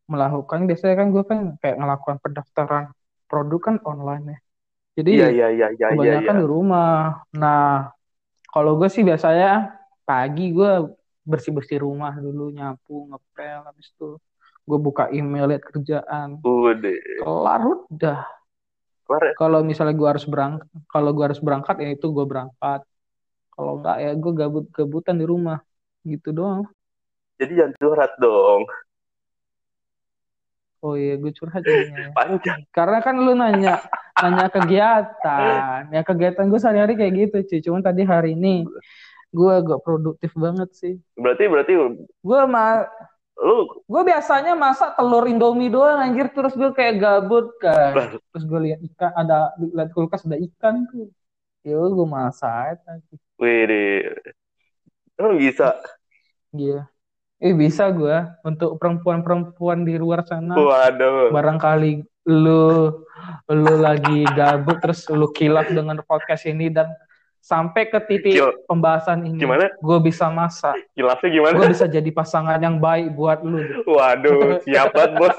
melakukan 0.09 0.65
biasanya 0.65 0.95
kan 1.05 1.09
gue 1.13 1.25
kan 1.29 1.39
kayak 1.61 1.77
ngelakukan 1.77 2.17
pendaftaran 2.25 2.85
produk 3.29 3.61
kan 3.61 3.77
online 3.85 4.25
ya. 4.33 4.39
Jadi 4.99 5.11
Iya, 5.15 5.29
iya, 5.31 5.47
iya, 5.53 5.67
iya, 5.77 5.89
iya. 5.93 5.93
kebanyakan 5.95 6.35
iya. 6.35 6.43
di 6.43 6.47
rumah. 6.49 6.95
Nah, 7.37 7.93
kalau 8.49 8.81
gue 8.81 8.89
sih 8.89 9.05
biasanya 9.05 9.77
pagi 10.09 10.51
gue 10.57 10.97
bersih-bersih 11.29 11.85
rumah 11.85 12.17
dulu, 12.17 12.49
nyapu, 12.57 13.13
ngepel, 13.13 13.69
habis 13.69 13.93
itu 13.93 14.17
gue 14.69 14.79
buka 14.79 15.09
email, 15.09 15.49
lihat 15.49 15.65
kerjaan. 15.65 16.45
Udah. 16.45 17.25
Kelar 17.25 17.63
udah. 17.89 18.21
Kelar 19.09 19.23
ya? 19.25 19.35
Kalau 19.41 19.61
misalnya 19.65 19.97
gue 19.97 20.09
harus 20.09 20.29
berangkat, 20.29 20.69
kalau 20.93 21.11
gue 21.17 21.25
harus 21.25 21.41
berangkat 21.41 21.77
ya 21.81 21.89
itu 21.97 22.07
gue 22.13 22.27
berangkat. 22.29 22.85
Kalau 23.57 23.81
enggak 23.81 23.97
ya 24.05 24.11
gue 24.13 24.33
gabut-gabutan 24.37 25.17
di 25.17 25.25
rumah. 25.25 25.59
Gitu 26.05 26.29
doang. 26.31 26.69
Jadi 27.41 27.53
jangan 27.57 27.73
curhat 27.81 28.13
dong. 28.21 28.63
Oh 30.79 30.95
iya, 30.95 31.19
gue 31.19 31.33
curhat 31.35 31.65
jadinya. 31.65 32.07
ya. 32.07 32.11
Panjang. 32.15 32.61
Karena 32.71 32.99
kan 33.03 33.15
lu 33.19 33.35
nanya 33.35 33.83
nanya 34.23 34.47
kegiatan. 34.53 35.91
Ya 35.91 36.03
kegiatan 36.07 36.47
gue 36.47 36.61
sehari-hari 36.61 36.95
kayak 36.95 37.13
gitu, 37.17 37.37
cuy. 37.49 37.61
Cuman 37.65 37.83
tadi 37.83 38.07
hari 38.07 38.39
ini 38.39 38.63
gue 39.35 39.53
agak 39.53 39.83
produktif 39.83 40.31
banget 40.39 40.71
sih. 40.77 40.95
Berarti 41.19 41.45
berarti 41.51 41.73
Gue 42.23 42.41
ma 42.47 42.87
lu 43.39 43.71
gue 43.87 44.03
biasanya 44.03 44.59
masak 44.59 44.99
telur 44.99 45.23
indomie 45.31 45.71
doang 45.71 46.03
anjir 46.03 46.27
terus 46.35 46.59
gue 46.59 46.75
kayak 46.75 46.99
gabut 46.99 47.55
kan. 47.63 48.19
Terus 48.35 48.45
gue 48.45 48.61
lihat 48.67 48.81
ikan 48.93 49.13
ada 49.15 49.55
lihat 49.59 49.91
kulkas 49.95 50.27
ada 50.27 50.35
ikan 50.35 50.85
tuh. 50.91 51.09
Ya 51.63 51.79
gue 51.79 52.07
masak 52.07 52.83
aja. 52.83 52.93
wih 53.39 53.63
lu 55.19 55.39
bisa. 55.39 55.79
Iya. 56.51 56.91
Eh 57.39 57.55
bisa 57.55 57.87
gue 57.95 58.27
untuk 58.43 58.83
perempuan-perempuan 58.83 59.87
di 59.87 59.95
luar 59.95 60.27
sana. 60.27 60.59
Waduh. 60.59 61.31
barangkali 61.31 62.03
lu 62.29 62.91
lu 63.49 63.75
lagi 63.81 64.27
gabut 64.37 64.83
terus 64.83 65.07
lu 65.09 65.31
kilaf 65.33 65.71
dengan 65.71 66.03
podcast 66.05 66.45
ini 66.45 66.69
dan 66.69 66.91
sampai 67.41 67.87
ke 67.87 67.99
titik 68.03 68.35
Kil- 68.35 68.57
pembahasan 68.65 69.23
ini 69.23 69.39
Gimana? 69.39 69.71
gue 69.73 69.99
bisa 70.01 70.29
masak 70.29 70.75
Kilafnya 70.93 71.29
gimana? 71.31 71.55
gue 71.57 71.69
bisa 71.69 71.87
jadi 71.87 72.11
pasangan 72.11 72.59
yang 72.59 72.77
baik 72.77 73.13
buat 73.13 73.41
lu 73.41 73.63
Waduh, 73.85 74.61
siap 74.61 74.91
banget 74.91 75.13
bos. 75.17 75.37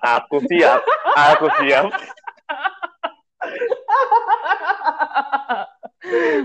Aku 0.00 0.40
siap, 0.44 0.80
aku 1.14 1.46
siap. 1.58 1.86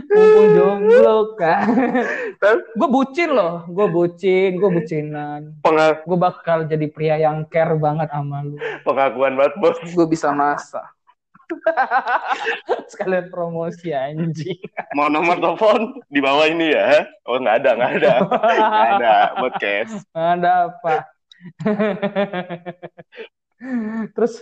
mumpung 0.06 0.48
jomblo 0.52 1.18
kan 1.36 1.64
Dan 2.38 2.56
gue 2.70 2.90
bucin 2.90 3.30
loh 3.32 3.64
gue 3.66 3.88
bucin 3.88 4.52
gue 4.54 4.70
bucinan 4.72 5.42
penga- 5.62 6.02
gue 6.02 6.18
bakal 6.20 6.66
jadi 6.66 6.88
pria 6.88 7.16
yang 7.18 7.48
care 7.48 7.74
banget 7.74 8.10
sama 8.10 8.44
lu 8.44 8.56
pengakuan 8.84 9.34
banget 9.34 9.54
bos. 9.58 9.78
gue 9.80 10.06
bisa 10.06 10.30
masak 10.32 10.84
sekalian 12.92 13.28
promosi 13.28 13.92
anjing 13.92 14.58
Mau 14.94 15.08
nomor 15.08 15.38
telepon 15.38 16.00
di 16.08 16.20
bawah 16.20 16.46
ini 16.46 16.72
ya? 16.72 17.04
Oh 17.26 17.38
nggak 17.38 17.56
ada, 17.62 17.70
nggak 17.76 17.92
ada, 17.98 18.14
nggak 18.22 18.90
ada. 18.98 19.16
Podcast. 19.38 19.94
Ada 20.12 20.52
apa? 20.70 20.96
Terus 24.14 24.34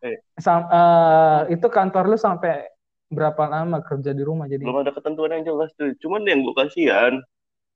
Eh. 0.00 0.16
sam- 0.40 0.64
eh, 0.66 1.52
itu 1.52 1.66
kantor 1.68 2.08
lu 2.08 2.16
sampai 2.16 2.64
berapa 3.06 3.44
lama 3.44 3.84
kerja 3.84 4.16
di 4.16 4.24
rumah 4.24 4.48
jadi? 4.48 4.64
Belum 4.64 4.80
ada 4.80 4.92
ketentuan 4.92 5.34
yang 5.34 5.44
jelas 5.44 5.68
tuh. 5.76 5.92
Cuman 6.00 6.24
yang 6.24 6.40
gue 6.40 6.56
kasihan, 6.56 7.20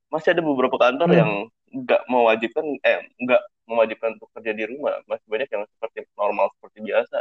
masih 0.09 0.33
ada 0.33 0.41
beberapa 0.41 0.73
kantor 0.75 1.09
Hmm. 1.11 1.17
yang 1.17 1.31
nggak 1.75 2.01
mewajibkan, 2.07 2.65
eh 2.81 2.97
nggak 3.21 3.41
mewajibkan 3.67 4.09
untuk 4.17 4.29
kerja 4.33 4.51
di 4.53 4.63
rumah. 4.65 4.97
Masih 5.05 5.27
banyak 5.27 5.49
yang 5.51 5.63
seperti 5.69 5.97
normal 6.15 6.49
seperti 6.57 6.79
biasa. 6.81 7.17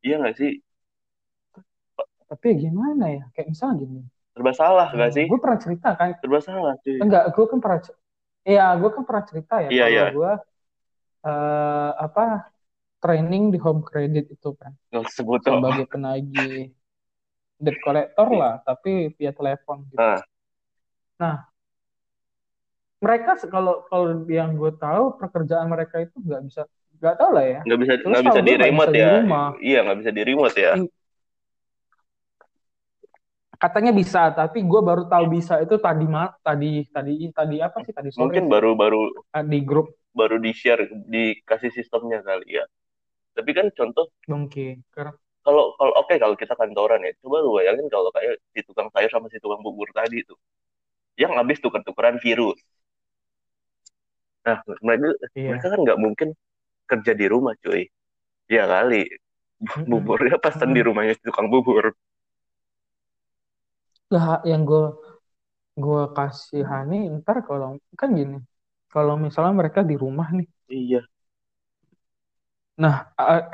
Iya 0.00 0.14
nggak 0.18 0.36
sih? 0.38 0.52
Tapi 2.28 2.46
gimana 2.60 3.04
ya? 3.08 3.22
Kayak 3.32 3.48
misalnya 3.56 3.76
gini. 3.82 4.00
Serba 4.36 4.52
salah 4.54 4.88
nggak 4.92 5.10
sih? 5.16 5.24
Gue 5.26 5.40
pernah 5.40 5.58
cerita 5.58 5.88
kan? 5.96 6.14
Serba 6.20 6.38
salah 6.44 6.72
cuy. 6.84 6.98
Enggak, 7.00 7.24
gue 7.32 7.44
kan 7.48 7.58
pernah. 7.58 7.80
Iya, 8.46 8.66
gue 8.80 8.90
kan 8.94 9.02
pernah 9.04 9.24
cerita 9.28 9.54
ya 9.60 9.68
Iya, 9.68 9.84
kalau 9.84 9.92
iya. 9.92 10.06
gue 10.14 10.32
eh, 11.26 11.90
apa 11.98 12.24
training 12.98 13.44
di 13.54 13.58
home 13.58 13.82
credit 13.82 14.26
itu 14.32 14.50
kan 14.58 14.72
sebut 15.14 15.40
sebagai 15.42 15.86
penagih 15.90 16.74
debt 17.58 17.78
collector 17.82 18.28
lah, 18.30 18.54
tapi 18.62 19.10
via 19.18 19.34
telepon 19.34 19.82
gitu. 19.90 19.98
Ah. 19.98 20.22
Nah, 21.18 21.50
mereka 23.02 23.38
kalau 23.50 23.86
kalau 23.86 24.26
yang 24.26 24.54
gue 24.54 24.72
tahu 24.78 25.18
pekerjaan 25.18 25.66
mereka 25.70 26.02
itu 26.02 26.16
nggak 26.18 26.42
bisa 26.46 26.62
nggak 26.98 27.14
tahu 27.18 27.30
lah 27.34 27.46
ya. 27.46 27.60
Nggak 27.66 27.78
bisa 27.82 27.92
nggak 28.02 28.24
bisa 28.26 28.40
di 28.42 28.52
remote 28.58 28.90
bisa 28.90 28.94
di 28.94 29.02
ya. 29.02 29.10
rumah. 29.22 29.46
Iya 29.62 29.78
nggak 29.86 29.98
bisa 30.02 30.10
di 30.10 30.22
remote 30.26 30.56
ya. 30.58 30.72
Katanya 33.58 33.90
bisa, 33.90 34.30
tapi 34.30 34.62
gue 34.62 34.80
baru 34.80 35.10
tahu 35.10 35.34
bisa 35.34 35.58
itu 35.58 35.82
tadi 35.82 36.06
ma 36.06 36.30
tadi 36.46 36.86
tadi 36.94 37.26
tadi 37.34 37.58
apa 37.58 37.82
sih 37.82 37.90
tadi 37.90 38.14
sore 38.14 38.30
Mungkin 38.30 38.46
baru 38.46 38.78
baru 38.78 39.02
ah, 39.34 39.42
di 39.42 39.58
grup 39.66 39.98
baru 40.14 40.38
di 40.38 40.54
share 40.54 40.86
dikasih 41.10 41.74
sistemnya 41.74 42.22
kali 42.22 42.54
ya. 42.54 42.64
Tapi 43.34 43.50
kan 43.54 43.66
contoh 43.74 44.14
mungkin 44.30 44.86
kalau 45.48 45.72
kalau 45.80 45.92
oke 45.96 46.14
kalau 46.20 46.36
kita 46.36 46.52
kantoran 46.54 47.00
ya, 47.02 47.10
coba 47.24 47.40
lu 47.40 47.56
bayangin 47.56 47.86
kalau 47.88 48.12
kayak 48.12 48.36
si 48.52 48.60
tukang 48.62 48.92
sayur 48.92 49.08
sama 49.08 49.32
si 49.32 49.40
tukang 49.40 49.64
bubur 49.64 49.88
tadi 49.96 50.20
tuh, 50.22 50.36
yang 51.16 51.34
habis 51.40 51.56
tuker-tukeran 51.64 52.20
virus. 52.20 52.60
Nah 54.44 54.60
mereka 54.84 55.16
iya. 55.32 55.56
mereka 55.56 55.66
kan 55.72 55.80
nggak 55.82 55.98
mungkin 55.98 56.28
kerja 56.84 57.12
di 57.16 57.26
rumah 57.26 57.56
cuy. 57.64 57.88
Ya 58.46 58.68
kali 58.68 59.08
buburnya 59.88 60.36
pesan 60.38 60.76
di 60.76 60.84
rumahnya 60.84 61.16
si 61.16 61.22
tukang 61.24 61.48
bubur. 61.48 61.96
Lah 64.14 64.40
yang 64.50 64.62
gue 64.68 64.82
gue 65.82 66.00
kasihani 66.16 66.96
ntar 67.16 67.36
kalau 67.48 67.68
kan 68.00 68.08
gini 68.18 68.36
kalau 68.92 69.14
misalnya 69.24 69.52
mereka 69.60 69.80
di 69.90 69.94
rumah 70.04 70.28
nih 70.38 70.46
Iya. 70.68 71.08
nah 72.82 72.94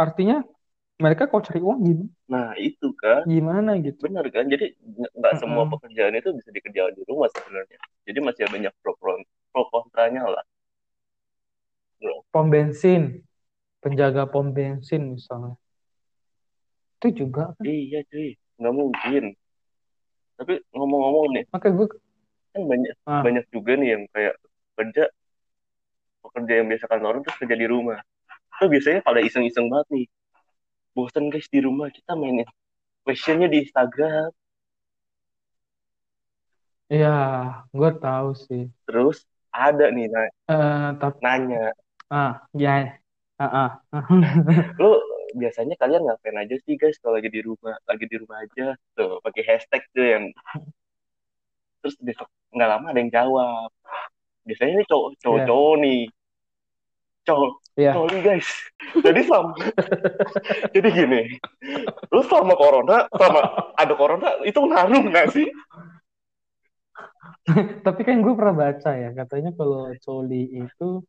artinya 0.04 0.36
mereka 1.04 1.22
kalau 1.30 1.42
cari 1.48 1.60
uang 1.68 1.80
gimana 1.88 2.06
Nah 2.32 2.48
itu 2.68 2.88
kan 3.02 3.24
gimana 3.30 3.70
gitu 3.86 4.04
benar 4.04 4.26
kan. 4.34 4.44
Jadi 4.52 4.64
nggak 5.18 5.34
semua 5.42 5.64
Mm-mm. 5.64 5.72
pekerjaan 5.72 6.14
itu 6.20 6.30
bisa 6.38 6.50
dikerjakan 6.56 6.94
di 6.98 7.02
rumah 7.10 7.28
sebenarnya. 7.34 7.78
Jadi 8.08 8.18
masih 8.26 8.44
banyak 8.54 8.72
pro 8.82 8.92
pro 9.00 9.12
pro 9.52 9.62
kontranya 9.72 10.22
lah. 10.34 10.44
pom 12.32 12.46
bensin 12.52 13.02
penjaga 13.82 14.22
pom 14.32 14.46
bensin 14.56 15.02
misalnya 15.16 15.54
itu 16.98 17.08
juga 17.20 17.42
kan 17.56 17.68
Iya 17.70 17.98
cuy, 18.10 18.28
nggak 18.58 18.74
mungkin. 18.80 19.22
Tapi 20.34 20.54
ngomong-ngomong 20.74 21.26
nih, 21.38 21.44
makanya 21.54 21.74
gue 21.78 21.86
kan 22.54 22.62
banyak 22.66 22.94
ah, 23.06 23.22
banyak 23.22 23.44
juga 23.54 23.72
nih 23.78 23.88
yang 23.98 24.02
kayak 24.10 24.34
kerja 24.74 25.04
pekerja 26.22 26.52
yang 26.62 26.66
biasa 26.70 26.84
kantoran 26.90 27.20
terus 27.22 27.38
kerja 27.38 27.56
di 27.58 27.66
rumah. 27.70 27.98
Itu 28.58 28.66
biasanya 28.70 29.00
pada 29.06 29.20
iseng-iseng 29.22 29.66
banget 29.70 29.88
nih. 29.94 30.06
Bosan 30.94 31.26
guys 31.30 31.50
di 31.50 31.58
rumah 31.58 31.90
kita 31.90 32.14
mainin 32.14 32.46
questionnya 33.02 33.50
di 33.50 33.66
Instagram. 33.66 34.30
ya 36.84 37.16
gue 37.72 37.90
tahu 37.98 38.36
sih 38.36 38.68
Terus 38.84 39.24
ada 39.50 39.88
nih 39.90 40.06
na- 40.12 40.34
eh 40.52 40.88
tapi 41.00 41.16
nanya, 41.24 41.72
ah 42.12 42.44
ya 42.52 42.92
ah, 43.40 43.50
ah. 43.66 43.70
lu 44.78 44.90
biasanya 45.34 45.74
kalian 45.76 46.06
ngapain 46.06 46.38
aja 46.38 46.56
sih 46.62 46.78
guys 46.78 46.96
kalau 47.02 47.18
lagi 47.18 47.28
di 47.28 47.42
rumah? 47.42 47.74
Lagi 47.84 48.04
di 48.06 48.16
rumah 48.16 48.38
aja 48.40 48.78
tuh 48.94 49.18
pakai 49.20 49.42
hashtag 49.44 49.82
tuh 49.90 50.06
yang 50.06 50.24
terus 51.82 51.98
besok 52.00 52.30
nggak 52.54 52.70
lama 52.70 52.86
ada 52.94 52.98
yang 53.02 53.12
jawab. 53.12 53.70
Biasanya 54.46 54.72
ini 54.80 54.84
cowok 54.86 55.10
ya 55.18 55.44
cowok 55.48 55.74
nih, 55.80 56.02
cowok 57.26 57.52
ya 57.74 57.92
cowok 57.92 58.08
nih 58.14 58.20
guys. 58.22 58.48
Jadi 59.02 59.20
sama 59.26 59.52
Jadi 60.74 60.88
gini, 60.94 61.22
lu 62.14 62.22
sama 62.24 62.54
corona, 62.54 63.10
sama 63.10 63.40
ada 63.74 63.94
corona, 63.98 64.28
itu 64.46 64.60
ngaruh 64.62 65.02
nggak 65.10 65.28
sih? 65.34 65.48
tapi 67.84 68.00
kan 68.08 68.24
gue 68.24 68.32
pernah 68.32 68.56
baca 68.56 68.90
ya 68.96 69.10
katanya 69.12 69.52
kalau 69.52 69.92
coli 70.00 70.64
itu 70.64 71.04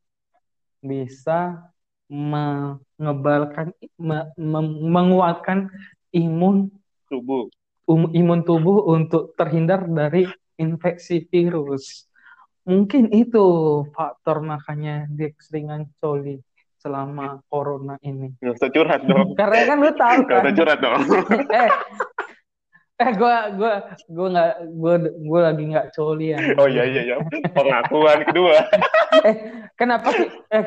bisa 0.83 1.63
mengebalkan 2.07 3.73
me- 3.97 4.29
mem- 4.37 4.81
menguatkan 4.85 5.69
imun 6.13 6.69
Tubuh. 7.09 7.49
um- 7.85 8.11
imun 8.11 8.41
tubuh 8.41 8.85
untuk 8.89 9.33
terhindar 9.35 9.85
dari 9.85 10.25
infeksi 10.55 11.25
virus. 11.25 12.05
Mungkin 12.65 13.13
itu 13.13 13.45
faktor 13.93 14.41
makanya 14.41 15.05
dia 15.07 15.29
keseringan 15.33 15.85
coli 16.01 16.41
selama 16.81 17.41
corona 17.45 17.97
ini. 18.01 18.33
Nggak 18.41 18.55
usah 18.57 18.69
curhat 18.73 19.01
dong. 19.05 19.27
Karena 19.39 19.61
kan 19.65 19.77
lu 19.77 19.91
tahu 19.93 20.17
Nggak 20.25 20.29
kan, 20.29 20.41
usah 20.41 20.53
curhat 20.57 20.79
dong. 20.81 21.01
eh 21.61 21.69
eh 22.95 23.11
gue 23.11 23.35
gue 23.59 23.73
gue 24.07 24.27
nggak 24.33 24.51
gue 24.71 24.93
gue 25.19 25.39
lagi 25.43 25.63
nggak 25.67 25.87
coli 25.93 26.27
ya. 26.33 26.39
Oh 26.57 26.65
iya 26.65 26.83
iya 26.87 27.01
iya. 27.05 27.17
Pengakuan 27.53 28.19
kedua. 28.29 28.55
Eh 29.15 29.35
kenapa 29.79 30.11
ki- 30.11 30.27
eh 30.51 30.65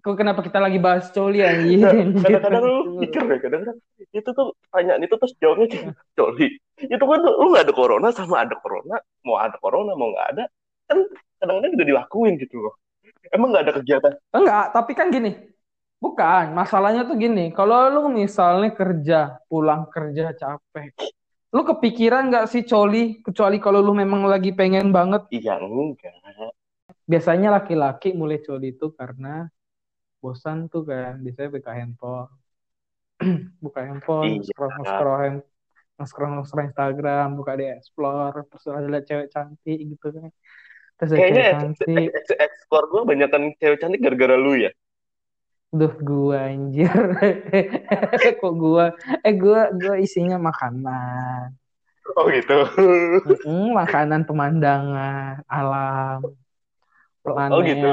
kok 0.00 0.16
kenapa 0.18 0.40
kita 0.42 0.58
lagi 0.62 0.78
bahas 0.78 1.10
coli 1.10 1.42
anjing? 1.42 2.16
Kadang-kadang 2.22 2.62
lu 2.64 2.76
mikir 3.02 3.22
deh, 3.26 3.38
kadang-kadang 3.38 3.78
itu 4.14 4.28
tuh 4.32 4.56
pertanyaan 4.66 5.02
itu 5.04 5.14
terus 5.18 5.34
jawabnya 5.38 5.66
kayak 5.70 5.86
coli. 6.14 6.48
Itu 6.78 7.04
kan 7.04 7.20
lu 7.22 7.46
nggak 7.52 7.64
ada 7.68 7.74
corona 7.74 8.08
sama 8.14 8.46
ada 8.46 8.56
corona, 8.58 8.96
mau 9.26 9.36
ada 9.38 9.56
corona 9.58 9.92
mau 9.98 10.10
nggak 10.14 10.26
ada, 10.36 10.44
kan 10.88 10.98
kadang-kadang 11.42 11.70
juga 11.74 11.86
dilakuin 11.86 12.34
gitu 12.38 12.56
loh. 12.62 12.74
Emang 13.28 13.52
nggak 13.52 13.64
ada 13.68 13.74
kegiatan? 13.76 14.12
Enggak, 14.32 14.66
tapi 14.72 14.92
kan 14.96 15.10
gini. 15.12 15.32
Bukan, 15.98 16.54
masalahnya 16.54 17.02
tuh 17.02 17.18
gini. 17.18 17.50
Kalau 17.50 17.90
lu 17.90 18.02
misalnya 18.14 18.70
kerja, 18.70 19.42
pulang 19.50 19.90
kerja 19.90 20.30
capek, 20.30 20.94
Lu 21.48 21.64
kepikiran 21.64 22.28
nggak 22.28 22.48
sih 22.52 22.62
coli? 22.68 23.24
Kecuali 23.24 23.56
kalau 23.56 23.80
lu 23.80 23.96
memang 23.96 24.28
lagi 24.28 24.52
pengen 24.52 24.92
banget. 24.92 25.24
Iya 25.32 25.56
enggak. 25.56 26.52
Biasanya 27.08 27.56
laki-laki 27.56 28.12
mulai 28.12 28.44
coli 28.44 28.76
itu 28.76 28.92
karena 28.92 29.48
bosan 30.28 30.68
tuh 30.68 30.84
kan. 30.84 31.16
Biasanya 31.24 31.48
buka 31.56 31.70
handphone. 31.72 32.28
buka 33.64 33.80
handphone, 33.82 34.44
Iya. 34.44 34.52
scroll 34.52 34.70
scroll 34.84 35.18
hand, 35.24 35.38
scroll 36.06 36.32
scroll 36.44 36.66
Instagram, 36.68 37.28
buka 37.34 37.52
di 37.58 37.64
explore, 37.66 38.46
terus 38.46 38.64
ada 38.68 38.86
liat 38.86 39.04
cewek 39.08 39.28
cantik 39.32 39.78
gitu 39.96 40.06
kan. 40.12 40.30
Terus 41.00 41.10
ada 41.10 41.18
Kayaknya 41.18 41.46
cantik, 41.56 42.06
ex- 42.12 42.30
ex- 42.36 42.42
explore 42.44 42.86
gue 42.92 43.02
banyak 43.08 43.28
kan 43.32 43.42
cewek 43.58 43.78
cantik 43.80 44.00
gara-gara 44.04 44.36
lu 44.36 44.54
ya. 44.54 44.70
duh 45.68 45.92
gua 46.00 46.48
anjir. 46.48 46.88
Kok 48.40 48.54
gua, 48.56 48.96
eh 49.20 49.34
gua 49.36 49.68
gua 49.76 49.94
isinya 50.00 50.40
makanan. 50.40 51.52
Oh 52.16 52.24
gitu. 52.32 52.64
Mm, 53.44 53.76
makanan 53.76 54.24
pemandangan, 54.24 55.44
alam, 55.44 56.24
planet. 57.20 57.52
Oh 57.52 57.60
gitu. 57.60 57.88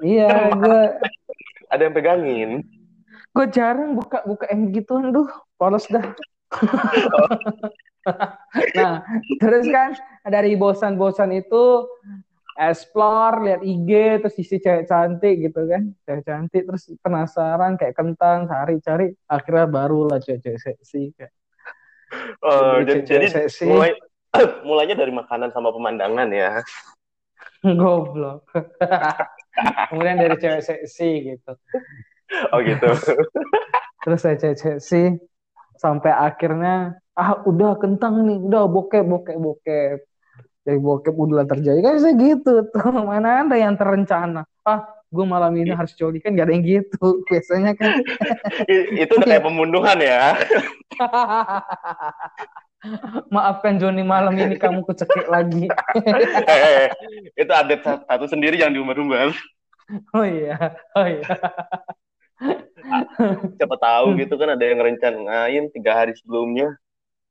Iya, 0.00 0.56
gue 0.56 0.80
Ada 1.72 1.88
yang 1.88 1.94
pegangin. 1.96 2.50
gue 3.32 3.46
jarang 3.48 3.96
buka 3.96 4.20
buka 4.28 4.44
yang 4.52 4.68
gituan, 4.76 5.08
duh, 5.08 5.24
polos 5.56 5.88
dah. 5.88 6.04
nah, 8.76 9.00
terus 9.40 9.64
kan 9.72 9.96
dari 10.28 10.52
bosan-bosan 10.52 11.32
itu 11.32 11.88
explore, 12.60 13.40
lihat 13.40 13.64
IG, 13.64 14.20
terus 14.20 14.36
isi 14.36 14.60
cewek 14.60 14.84
cantik 14.84 15.48
gitu 15.48 15.64
kan, 15.64 15.96
cewek 16.04 16.28
cantik, 16.28 16.68
terus 16.68 16.92
penasaran 17.00 17.80
kayak 17.80 17.96
kentang, 17.96 18.44
cari-cari, 18.44 19.16
akhirnya 19.24 19.64
baru 19.64 20.12
lah 20.12 20.20
cewek-cewek 20.20 20.60
seksi 20.60 21.16
kayak 21.16 21.32
Oh, 22.44 22.84
Jadi 22.84 22.84
jadi, 22.84 23.00
jadi 23.08 23.26
cewek 23.32 23.48
seksi. 23.48 23.64
mulai 23.68 23.90
mulainya 24.68 24.96
dari 24.96 25.12
makanan 25.12 25.52
sama 25.52 25.72
pemandangan 25.72 26.28
ya. 26.28 26.60
goblok. 27.80 28.46
Kemudian 29.92 30.16
dari 30.18 30.36
cewek 30.40 30.62
seksi 30.64 31.10
gitu. 31.34 31.52
Oh 32.50 32.60
gitu. 32.64 32.88
terus 34.02 34.18
saya 34.18 34.34
cek 34.34 34.82
sih 34.82 35.14
sampai 35.78 36.10
akhirnya 36.10 36.98
ah 37.14 37.38
udah 37.46 37.78
kentang 37.78 38.26
nih 38.26 38.38
udah 38.42 38.66
bokep 38.66 39.04
bokep 39.06 39.36
bokep 39.38 39.98
dari 40.66 40.78
bokep 40.78 41.14
udah 41.14 41.46
terjadi 41.46 41.78
kan 41.82 42.02
saya 42.02 42.14
gitu 42.18 42.66
tuh 42.70 42.90
mana 42.98 43.46
ada 43.46 43.54
yang 43.54 43.78
terencana 43.78 44.42
ah 44.66 44.80
gue 45.12 45.24
malam 45.28 45.52
ini 45.60 45.76
harus 45.76 45.92
coli 45.92 46.24
kan 46.24 46.32
gak 46.32 46.48
ada 46.48 46.56
yang 46.56 46.64
gitu 46.64 47.20
biasanya 47.28 47.76
kan. 47.76 48.00
Itu 48.96 49.12
udah 49.20 49.28
kayak 49.28 49.44
pembunuhan 49.44 49.98
ya. 50.00 50.32
maafkan 53.34 53.78
Joni 53.78 54.02
malam 54.02 54.34
ini 54.34 54.58
kamu 54.58 54.82
kecekik 54.88 55.26
lagi. 55.30 55.68
Eh, 56.52 56.88
itu 57.38 57.52
update 57.52 57.84
sa- 57.86 58.02
satu 58.08 58.26
sendiri 58.26 58.58
yang 58.58 58.74
diumbar-umbar. 58.74 59.30
oh 60.16 60.24
iya 60.24 60.56
oh 60.96 61.06
iya. 61.06 61.26
Siapa 63.60 63.76
tahu 63.78 64.18
gitu 64.18 64.34
kan 64.34 64.56
ada 64.56 64.64
yang 64.64 64.80
rencanain 64.82 65.64
tiga 65.70 65.92
hari 65.94 66.16
sebelumnya. 66.18 66.74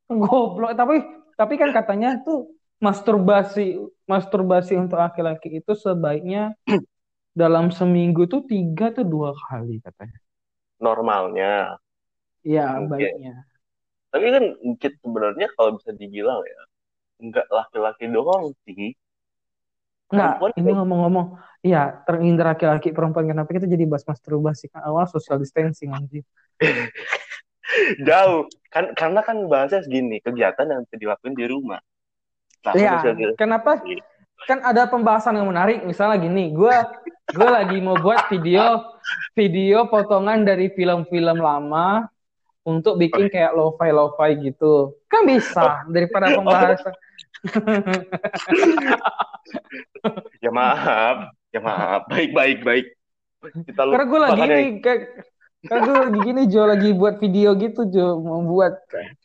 goblok. 0.08 0.78
Tapi 0.78 0.96
tapi 1.36 1.54
kan 1.60 1.76
katanya 1.76 2.22
tuh 2.24 2.56
masturbasi 2.80 3.78
masturbasi 4.10 4.74
untuk 4.80 4.98
laki-laki 4.98 5.62
itu 5.62 5.74
sebaiknya 5.78 6.56
dalam 7.32 7.72
seminggu 7.72 8.28
tuh 8.28 8.44
tiga 8.44 8.92
tuh 8.92 9.08
dua 9.08 9.32
kali 9.48 9.80
katanya 9.80 10.20
Normalnya. 10.82 11.78
Iya, 12.42 12.82
baiknya. 12.90 13.46
Tapi 14.10 14.26
kan 14.34 14.44
kita 14.82 14.98
sebenarnya 15.06 15.48
kalau 15.54 15.78
bisa 15.78 15.94
dibilang 15.94 16.42
ya, 16.42 16.62
nggak 17.22 17.48
laki-laki 17.54 18.10
doang 18.10 18.52
sih. 18.66 18.98
Enggak, 20.12 20.42
Perempuan 20.42 20.52
ini 20.60 20.72
ngomong-ngomong, 20.76 21.28
iya, 21.64 22.04
terhindar 22.04 22.52
laki-laki 22.52 22.92
perempuan 22.92 23.32
kenapa 23.32 23.48
kita 23.48 23.70
jadi 23.70 23.88
bahas 23.88 24.04
masturbasi 24.04 24.68
kan 24.68 24.84
awal 24.84 25.08
social 25.08 25.40
distancing 25.40 25.94
anjir. 25.96 26.26
Jauh. 28.10 28.52
Kan 28.68 28.92
karena 28.98 29.24
kan 29.24 29.48
bahasanya 29.48 29.88
segini, 29.88 30.20
kegiatan 30.20 30.68
yang 30.68 30.84
bisa 30.84 30.98
dilakuin 31.00 31.38
di 31.38 31.46
rumah. 31.48 31.80
Nah, 32.68 32.74
Iya, 32.76 33.00
social 33.00 33.16
distancing. 33.16 34.02
Kan 34.50 34.60
ada 34.66 34.90
pembahasan 34.90 35.38
yang 35.38 35.50
menarik, 35.50 35.86
misalnya 35.86 36.18
gini, 36.22 36.50
gua 36.50 36.90
gua 37.32 37.62
lagi 37.62 37.78
mau 37.78 37.96
buat 37.96 38.28
video 38.28 38.90
video 39.38 39.86
potongan 39.88 40.44
dari 40.44 40.74
film-film 40.74 41.38
lama 41.40 42.10
untuk 42.66 42.98
bikin 42.98 43.30
kayak 43.30 43.54
lo-fi 43.54 43.90
lo-fi 43.94 44.38
gitu. 44.42 44.98
Kan 45.10 45.26
bisa 45.30 45.86
daripada 45.90 46.34
pembahasan. 46.34 46.94
Ya 50.42 50.50
maaf, 50.54 51.34
ya 51.50 51.60
maaf. 51.62 52.06
Baik, 52.10 52.34
baik, 52.34 52.60
baik. 52.62 52.86
Kita 53.42 53.90
Karena 53.90 54.06
gue 54.06 54.20
lagi 54.22 54.42
nih, 54.46 54.68
kayak 54.86 55.02
karena 55.66 55.82
gue 55.86 55.98
lagi 55.98 56.20
gini 56.26 56.42
Jo 56.50 56.62
lagi 56.66 56.90
buat 56.94 57.22
video 57.22 57.54
gitu 57.58 57.86
Jo 57.90 58.22
mau 58.22 58.42
buat 58.46 58.74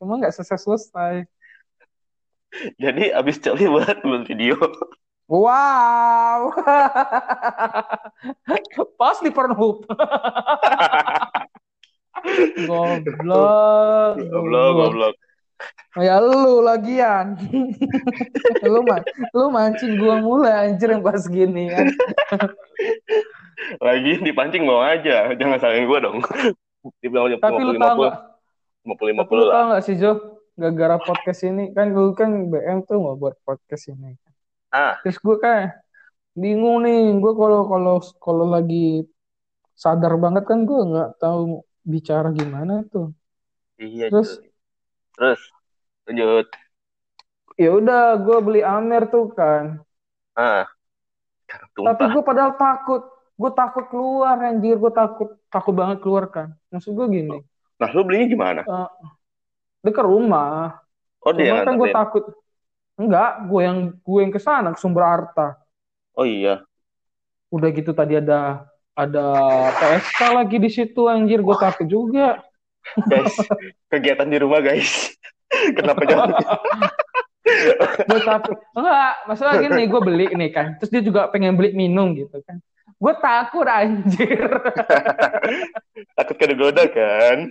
cuma 0.01 0.21
nggak 0.21 0.33
selesai 0.33 0.61
selesai. 0.61 1.15
Jadi 2.81 3.13
abis 3.13 3.37
celi 3.41 3.69
buat 3.69 4.01
buat 4.01 4.25
video. 4.25 4.57
Wow, 5.27 6.55
pas 9.01 9.19
di 9.19 9.31
Pornhub. 9.35 9.83
Goblok. 12.71 14.23
Goblok, 14.23 14.71
goblok. 14.79 15.15
Ya 15.99 16.23
lu 16.23 16.63
lagian. 16.63 17.35
lu 18.71 18.87
man, 18.87 19.03
lu 19.35 19.51
mancing 19.51 19.99
gua 19.99 20.23
mulai 20.23 20.71
anjir 20.71 20.95
yang 20.95 21.03
pas 21.03 21.27
gini 21.27 21.75
kan. 21.75 21.91
Lagi 23.83 24.23
dipancing 24.23 24.63
mau 24.63 24.79
aja, 24.79 25.35
jangan 25.35 25.59
salahin 25.59 25.91
gua 25.91 26.07
dong. 26.07 26.23
Dibilang 27.03 27.35
Tapi 27.43 27.67
lu 27.67 27.75
tahu 27.75 28.07
nggak? 28.07 28.15
50 28.87 28.95
Tapi 28.95 29.11
50 29.27 29.35
lu 29.35 29.43
lah. 29.43 29.55
tahu 29.59 29.65
nggak 29.75 29.83
sih 29.83 29.99
Jo? 29.99 30.39
Gara-gara 30.57 30.97
podcast 31.03 31.45
ini 31.45 31.75
kan 31.77 31.93
gue 31.93 32.17
kan 32.17 32.49
BM 32.49 32.81
tuh 32.87 32.97
mau 32.97 33.13
buat 33.19 33.37
podcast 33.45 33.93
ini. 33.93 34.17
Ah, 34.77 34.95
Terus 35.01 35.17
gue 35.25 35.37
kayak 35.41 35.67
bingung 36.37 36.85
nih, 36.85 37.17
gue 37.23 37.33
kalau 37.41 37.61
kalau 37.73 37.95
kalau 38.21 38.47
lagi 38.53 39.09
sadar 39.73 40.13
banget 40.21 40.45
kan 40.51 40.69
gue 40.69 40.81
nggak 40.91 41.11
tahu 41.23 41.65
bicara 41.93 42.29
gimana 42.37 42.85
tuh. 42.93 43.07
iya 43.81 44.13
Terus? 44.13 44.31
cuy. 44.37 44.49
Terus 45.17 45.41
lanjut. 46.05 46.47
Ya 47.57 47.73
udah, 47.73 48.21
gue 48.21 48.39
beli 48.45 48.61
Amer 48.61 49.09
tuh 49.09 49.33
kan. 49.33 49.81
Ah. 50.37 50.69
Tapi 51.49 51.65
Tumpah. 51.73 52.09
gue 52.13 52.23
padahal 52.27 52.53
takut, 52.61 53.03
gue 53.41 53.51
takut 53.57 53.85
keluar 53.89 54.37
anjir, 54.45 54.77
gue 54.77 54.93
takut 54.93 55.29
takut 55.49 55.73
banget 55.73 55.99
keluar 56.05 56.25
kan. 56.29 56.49
Maksud 56.69 56.93
gue 56.93 57.07
gini, 57.09 57.37
Nah, 57.81 57.89
lu 57.93 58.03
belinya 58.05 58.27
gimana? 58.29 58.61
eh, 58.65 58.89
dekat 59.85 60.05
rumah. 60.05 60.81
Oh, 61.25 61.33
dia 61.33 61.65
kan 61.65 61.77
gue 61.81 61.89
takut, 61.93 62.25
enggak, 62.97 63.47
gue 63.49 63.61
yang 63.61 63.79
gue 64.01 64.21
yang 64.21 64.33
ke 64.33 64.41
sana 64.41 64.73
ke 64.73 64.81
sumber 64.81 65.05
harta. 65.05 65.61
Oh 66.17 66.25
iya. 66.25 66.65
Udah 67.53 67.69
gitu 67.71 67.93
tadi 67.93 68.19
ada 68.19 68.65
ada 68.97 69.27
PSK 69.77 70.21
lagi 70.33 70.57
di 70.57 70.71
situ 70.73 71.05
anjir, 71.07 71.45
gue 71.45 71.57
takut 71.61 71.85
juga. 71.85 72.41
Guys, 73.07 73.37
kegiatan 73.93 74.27
di 74.27 74.39
rumah, 74.41 74.65
guys. 74.65 75.13
Kenapa 75.77 76.03
jangan? 76.09 76.31
gue 78.11 78.21
takut 78.27 78.59
enggak 78.75 79.13
masalah 79.31 79.63
gini 79.63 79.87
gue 79.87 80.01
beli 80.03 80.27
nih 80.35 80.51
kan 80.51 80.67
terus 80.83 80.91
dia 80.91 80.99
juga 80.99 81.31
pengen 81.31 81.55
beli 81.55 81.79
minum 81.79 82.11
gitu 82.11 82.43
kan 82.43 82.59
gue 82.99 83.15
takut 83.23 83.67
anjir 83.71 84.51
Takut 86.19 86.37
kegoda 86.37 86.85
kan? 86.91 87.47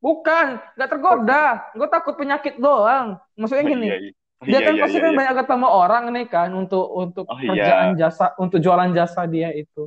bukan 0.00 0.60
nggak 0.76 0.90
tergoda 0.92 1.44
gue 1.72 1.88
takut 1.88 2.14
penyakit 2.20 2.60
doang 2.60 3.16
maksudnya 3.36 3.64
Oh, 3.64 3.70
gini 3.72 3.86
iya, 3.88 3.98
iya. 4.00 4.12
Dia 4.48 4.60
Iya, 4.60 4.66
kan 4.66 4.74
iya, 4.76 4.82
pasti 4.82 4.96
iya, 4.96 5.02
kan 5.04 5.12
iya. 5.12 5.18
banyak 5.20 5.34
ketemu 5.44 5.66
orang 5.68 6.04
nih 6.16 6.26
kan 6.34 6.48
untuk 6.56 6.84
untuk 7.02 7.24
Oh, 7.28 7.38
iya. 7.40 7.50
kerjaan 7.52 7.88
jasa 8.00 8.24
untuk 8.40 8.58
jualan 8.64 8.90
jasa 8.96 9.20
dia 9.28 9.48
itu 9.52 9.82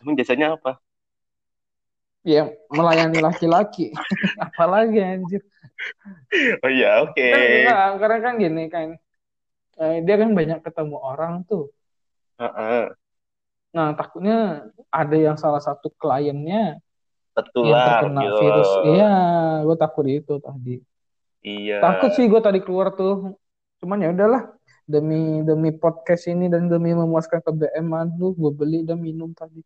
Emang 0.00 0.14
jasanya 0.18 0.56
apa? 0.56 0.80
ya 2.24 2.42
melayani 2.68 3.18
laki-laki 3.24 3.92
apalagi 4.44 4.98
anjir 5.00 5.42
Oh 6.64 6.68
iya, 6.70 7.02
oke. 7.02 7.20
kan 7.32 7.40
enggak, 7.40 7.86
karena 8.00 8.18
kan 8.24 8.34
gini 8.42 8.62
kan 8.74 8.88
eh, 9.82 9.96
dia 10.06 10.16
kan 10.22 10.30
banyak 10.38 10.58
ketemu 10.66 10.96
orang 11.10 11.34
tuh 11.48 11.64
Heeh. 12.38 12.94
nah 13.76 13.88
takutnya 13.98 14.66
ada 14.90 15.16
yang 15.26 15.36
salah 15.38 15.62
satu 15.62 15.88
kliennya 15.94 16.82
yang 16.82 16.82
Tertular 17.36 17.86
terkena 17.86 18.20
gitu. 18.26 18.36
virus. 18.42 18.70
Iya, 18.90 19.10
gue 19.66 19.76
takut 19.78 20.06
itu 20.10 20.34
tadi. 20.42 20.74
Iya. 21.46 21.78
Takut 21.80 22.10
sih 22.16 22.24
gue 22.28 22.40
tadi 22.42 22.58
keluar 22.64 22.88
tuh. 22.98 23.38
Cuman 23.80 24.04
ya 24.04 24.12
udahlah 24.12 24.52
demi 24.84 25.40
demi 25.40 25.72
podcast 25.72 26.28
ini 26.28 26.52
dan 26.52 26.68
demi 26.68 26.92
memuaskan 26.92 27.40
ke 27.40 27.48
BM 27.48 27.88
lu 28.20 28.36
gue 28.36 28.52
beli 28.52 28.84
dan 28.84 29.00
minum 29.00 29.32
tadi. 29.32 29.64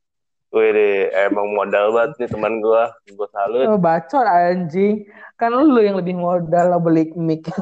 Wih, 0.54 1.10
emang 1.10 1.50
modal 1.50 1.90
banget 1.90 2.14
nih 2.22 2.30
teman 2.30 2.62
gue. 2.62 2.84
Gue 3.10 3.28
salut. 3.34 3.66
Oh, 3.66 3.74
bacot 3.74 4.22
anjing. 4.22 5.02
Kan 5.34 5.50
lu 5.50 5.82
yang 5.82 5.98
lebih 5.98 6.14
modal 6.14 6.70
lo 6.70 6.78
beli 6.78 7.10
mic. 7.18 7.50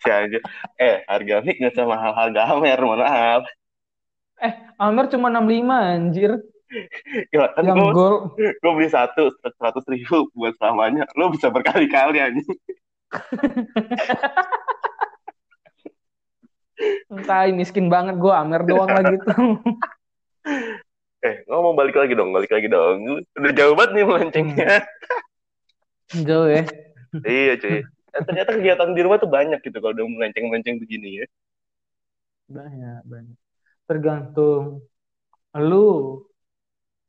Si 0.00 0.08
aja. 0.08 0.40
Eh, 0.80 1.04
harga 1.04 1.44
mic 1.44 1.60
gak 1.60 1.76
sama 1.76 1.96
hal-hal 2.00 2.32
gamer, 2.32 2.80
mohon 2.80 3.04
maaf. 3.04 3.44
Eh, 4.40 4.52
Amer 4.80 5.12
cuma 5.12 5.28
65 5.28 5.68
anjir. 5.68 6.40
Gila, 7.28 7.52
kan 7.52 7.68
Yang 7.68 7.92
gue 7.92 8.08
gue 8.56 8.72
beli 8.72 8.88
satu 8.88 9.28
seratus 9.60 9.84
ribu 9.92 10.32
buat 10.32 10.56
selamanya. 10.56 11.04
Lo 11.20 11.28
bisa 11.28 11.52
berkali-kali 11.52 12.16
anjing. 12.16 12.48
Entah 17.12 17.46
miskin 17.52 17.86
banget 17.92 18.18
gue 18.18 18.32
Amer 18.32 18.62
doang 18.66 18.90
lagi 18.90 19.16
tuh. 19.22 19.60
Eh, 21.22 21.46
ngomong 21.46 21.78
balik 21.78 21.94
lagi 21.94 22.18
dong, 22.18 22.34
balik 22.34 22.50
lagi 22.50 22.66
dong. 22.66 23.22
Udah 23.38 23.52
jauh 23.54 23.78
banget 23.78 23.94
nih 23.94 24.02
melencengnya. 24.10 24.82
Jauh 26.26 26.50
ya. 26.50 26.66
iya 27.22 27.54
cuy. 27.62 27.78
Eh, 27.86 28.22
ternyata 28.26 28.58
kegiatan 28.58 28.90
di 28.90 29.06
rumah 29.06 29.22
tuh 29.22 29.30
banyak 29.30 29.62
gitu 29.62 29.78
kalau 29.78 29.94
udah 29.94 30.02
melenceng-melenceng 30.02 30.82
begini 30.82 31.22
ya. 31.22 31.26
Banyak, 32.50 33.06
banyak. 33.06 33.38
Tergantung 33.86 34.82
lu 35.54 36.26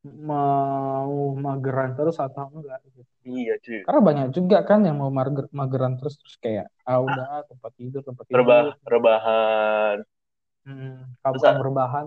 mau 0.03 1.31
mageran 1.39 1.95
terus 1.95 2.19
atau 2.19 2.51
enggak 2.51 2.83
gitu. 2.91 2.99
Iya 3.23 3.53
cuy. 3.63 3.79
Karena 3.87 4.01
banyak 4.03 4.27
juga 4.35 4.57
kan 4.67 4.83
yang 4.83 4.99
mau 4.99 5.07
mager, 5.07 5.47
mageran 5.55 5.95
terus 5.95 6.19
terus 6.19 6.35
kayak 6.43 6.67
ah 6.83 6.99
udah 6.99 7.47
tempat 7.47 7.71
tidur 7.79 8.01
tempat 8.03 8.23
tidur. 8.27 8.43
Rebah, 8.43 8.63
rebahan. 8.83 9.97
Hmm, 10.67 11.15
kapan 11.23 11.55
berbahan. 11.59 12.05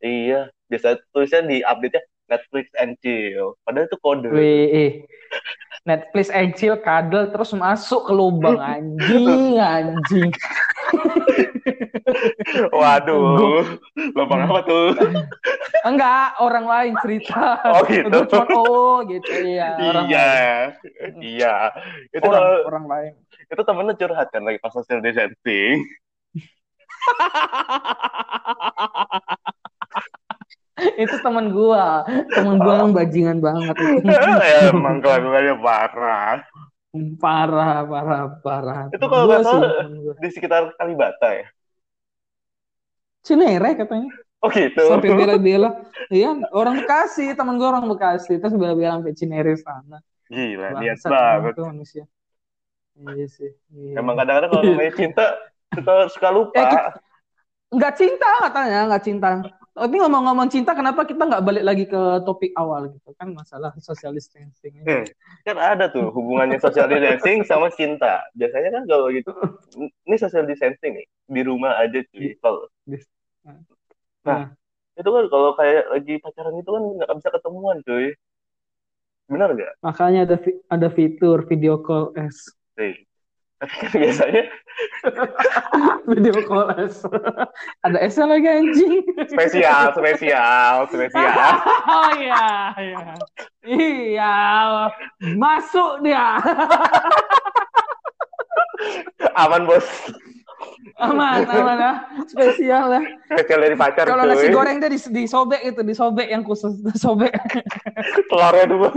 Iya, 0.00 0.52
biasa 0.68 1.00
tulisnya 1.12 1.44
di 1.44 1.64
update-nya 1.64 2.02
Netflix 2.28 2.66
and 2.76 2.96
chill. 3.00 3.56
Padahal 3.64 3.88
itu 3.88 3.96
kode. 4.00 4.28
Wih. 4.32 5.04
Netflix 5.86 6.26
and 6.34 6.52
chill 6.58 6.76
kadal 6.82 7.30
terus 7.30 7.54
masuk 7.54 8.10
ke 8.10 8.12
lubang 8.12 8.58
anjing, 8.74 9.56
anjing. 9.60 10.30
Waduh, 12.70 13.66
lubang 14.14 14.46
apa 14.46 14.62
tuh? 14.64 14.94
Enggak, 15.86 16.34
orang 16.42 16.66
lain 16.66 16.94
cerita. 17.02 17.58
Oh 17.66 17.82
gitu. 17.86 18.10
Gue 18.10 18.26
cuma 18.30 18.46
oh 18.54 19.02
gitu 19.06 19.30
iya. 19.42 19.76
Orang 19.78 20.06
iya, 20.10 20.26
lain. 20.26 20.68
iya. 21.22 21.70
Itu 22.10 22.26
orang, 22.26 22.42
kalau 22.42 22.66
orang 22.70 22.86
lain. 22.88 23.12
itu 23.46 23.62
temennya 23.62 23.94
curhat 23.94 24.26
kan 24.34 24.42
lagi 24.42 24.58
pas 24.58 24.74
social 24.74 24.98
distancing. 24.98 25.86
itu 31.00 31.16
teman 31.24 31.56
gua 31.56 32.04
teman 32.36 32.60
gua 32.60 32.84
yang 32.84 32.92
bajingan 32.92 33.40
banget 33.40 33.72
ya, 34.04 34.68
emang 34.72 35.00
kelakuannya 35.00 35.56
parah. 35.60 36.44
Parah 37.22 37.70
parah 37.90 38.20
parah 38.44 38.78
Itu 38.94 39.04
kalau 39.10 39.24
nggak 39.28 39.42
salah 39.46 39.70
di 40.22 40.28
sekitar 40.34 40.62
Kalibata 40.78 41.28
ya. 41.40 41.46
Cinere 43.26 43.70
katanya 43.80 44.10
Oh 44.42 44.50
gitu. 44.54 44.80
sampai 44.88 45.10
bela-bela 45.18 45.68
iya 46.16 46.30
orang 46.54 46.76
Bekasi 46.82 47.22
teman 47.38 47.56
gua 47.60 47.68
orang 47.76 47.86
Bekasi 47.92 48.32
terus 48.40 48.54
bela-bela 48.60 48.98
sampai 49.00 49.14
Cinere 49.20 49.52
sana 49.58 49.98
Gila, 50.30 50.68
niat 50.78 50.98
Bangsat 50.98 51.14
banget. 51.14 51.54
itu 51.54 51.62
manusia 51.70 52.04
iya 53.00 53.26
sih 53.36 53.50
iya. 53.74 53.98
Emang 54.00 54.14
kadang-kadang 54.20 54.50
kalau 54.52 54.64
namanya 54.68 54.92
cinta 54.96 55.24
suka 55.74 55.92
suka 56.14 56.28
lupa. 56.36 56.62
Eh, 56.62 56.66
kita- 56.72 56.94
nggak 57.76 57.92
cinta 58.00 58.28
katanya 58.46 58.78
nggak 58.88 59.02
cinta 59.06 59.28
tapi 59.76 59.94
ngomong-ngomong 60.00 60.48
cinta 60.48 60.72
kenapa 60.72 61.04
kita 61.04 61.28
nggak 61.28 61.44
balik 61.44 61.64
lagi 61.68 61.84
ke 61.84 62.00
topik 62.24 62.56
awal 62.56 62.88
gitu 62.88 63.12
kan 63.12 63.28
masalah 63.36 63.76
social 63.76 64.16
distancing. 64.16 64.80
Hmm, 64.88 65.04
kan 65.44 65.56
ada 65.60 65.92
tuh 65.92 66.08
hubungannya 66.16 66.56
social 66.56 66.88
distancing 66.88 67.44
sama 67.44 67.68
cinta. 67.68 68.24
Biasanya 68.32 68.80
kan 68.80 68.82
kalau 68.88 69.12
gitu, 69.12 69.30
ini 70.08 70.16
social 70.16 70.48
distancing 70.48 70.96
nih 70.96 71.06
di 71.28 71.40
rumah 71.44 71.76
aja 71.76 72.00
cuy. 72.08 72.32
Kalau 72.40 72.64
Nah, 74.26 74.50
itu 74.98 75.06
kan 75.06 75.24
kalau 75.30 75.54
kayak 75.54 75.84
lagi 75.92 76.14
pacaran 76.18 76.56
itu 76.58 76.70
kan 76.72 76.82
nggak 76.98 77.12
bisa 77.20 77.28
ketemuan 77.30 77.78
cuy. 77.86 78.16
Benar 79.30 79.48
nggak? 79.54 79.72
makanya 79.86 80.20
ada 80.26 80.36
fi- 80.38 80.62
ada 80.66 80.88
fitur 80.90 81.46
video 81.46 81.78
call 81.82 82.10
S 82.18 82.50
Nih. 82.74 83.05
Tapi 83.56 83.72
kan 83.80 83.88
biasanya 83.96 84.44
video 86.12 86.44
call 86.44 86.76
S 86.76 87.08
ada 87.80 87.96
S 88.04 88.20
lagi 88.20 88.44
anjing? 88.44 89.00
Spesial, 89.32 89.96
spesial, 89.96 90.84
spesial. 90.92 91.32
oh 91.96 92.10
iya 92.20 92.76
iya. 92.76 93.16
Iya 93.64 94.36
masuk 95.40 96.04
dia. 96.04 96.36
Aman 99.40 99.64
bos. 99.64 99.88
aman 100.96 101.44
aman 101.44 101.76
lah 101.76 101.96
spesial 102.24 102.88
lah 102.88 103.04
Spesial 103.28 103.60
dari 103.60 103.76
pacar 103.76 104.08
kalau 104.08 104.24
nasi 104.24 104.48
goreng 104.48 104.80
dia 104.80 104.88
dis- 104.88 105.12
disobek 105.12 105.60
itu 105.60 105.84
disobek 105.84 106.32
yang 106.32 106.40
khusus 106.40 106.72
disobek 106.80 107.36
Telurnya 108.32 108.64
dulu. 108.64 108.88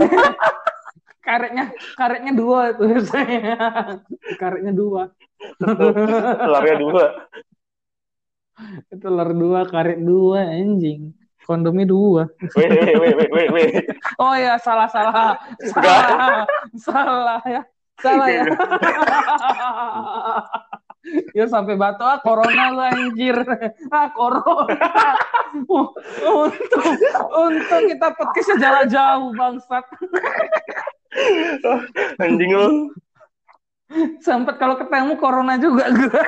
Karetnya 1.30 1.64
karetnya 1.94 2.32
dua 2.34 2.74
itu 2.74 2.82
biasanya. 2.90 3.54
Karetnya 4.42 4.72
dua. 4.74 5.02
Telurnya 5.62 6.76
dua. 6.76 7.04
telur 9.02 9.30
dua 9.32 9.60
karet 9.70 10.00
dua 10.02 10.40
anjing. 10.50 11.14
Kondomnya 11.46 11.86
dua. 11.88 12.22
Weh, 12.54 12.68
weh, 12.68 12.94
weh, 12.94 13.26
weh, 13.26 13.46
weh. 13.50 13.68
oh 14.22 14.34
ya 14.38 14.54
salah 14.60 14.86
salah. 14.86 15.34
Salah. 15.66 16.46
Salah 16.78 17.42
ya. 17.46 17.62
Salah 18.00 18.28
ya. 18.28 18.44
Ya 21.32 21.48
sampai 21.48 21.80
batu 21.80 22.04
ah 22.04 22.20
corona 22.20 22.76
lu 22.76 22.84
anjir. 22.84 23.32
Ah 23.88 24.12
corona. 24.12 25.16
Untung 25.64 26.94
untung 27.32 27.82
kita 27.88 28.12
podcastnya 28.12 28.56
jalan 28.60 28.84
jauh 28.84 29.32
bangsat 29.32 29.84
Anjing 32.22 32.52
lu. 32.54 32.94
sempet 34.22 34.54
kalau 34.62 34.78
ketemu 34.78 35.18
corona 35.18 35.58
juga 35.58 35.90
gua 35.90 36.22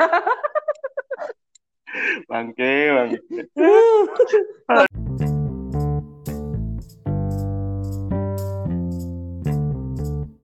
Bangke, 2.26 2.74
bangke. 2.90 3.18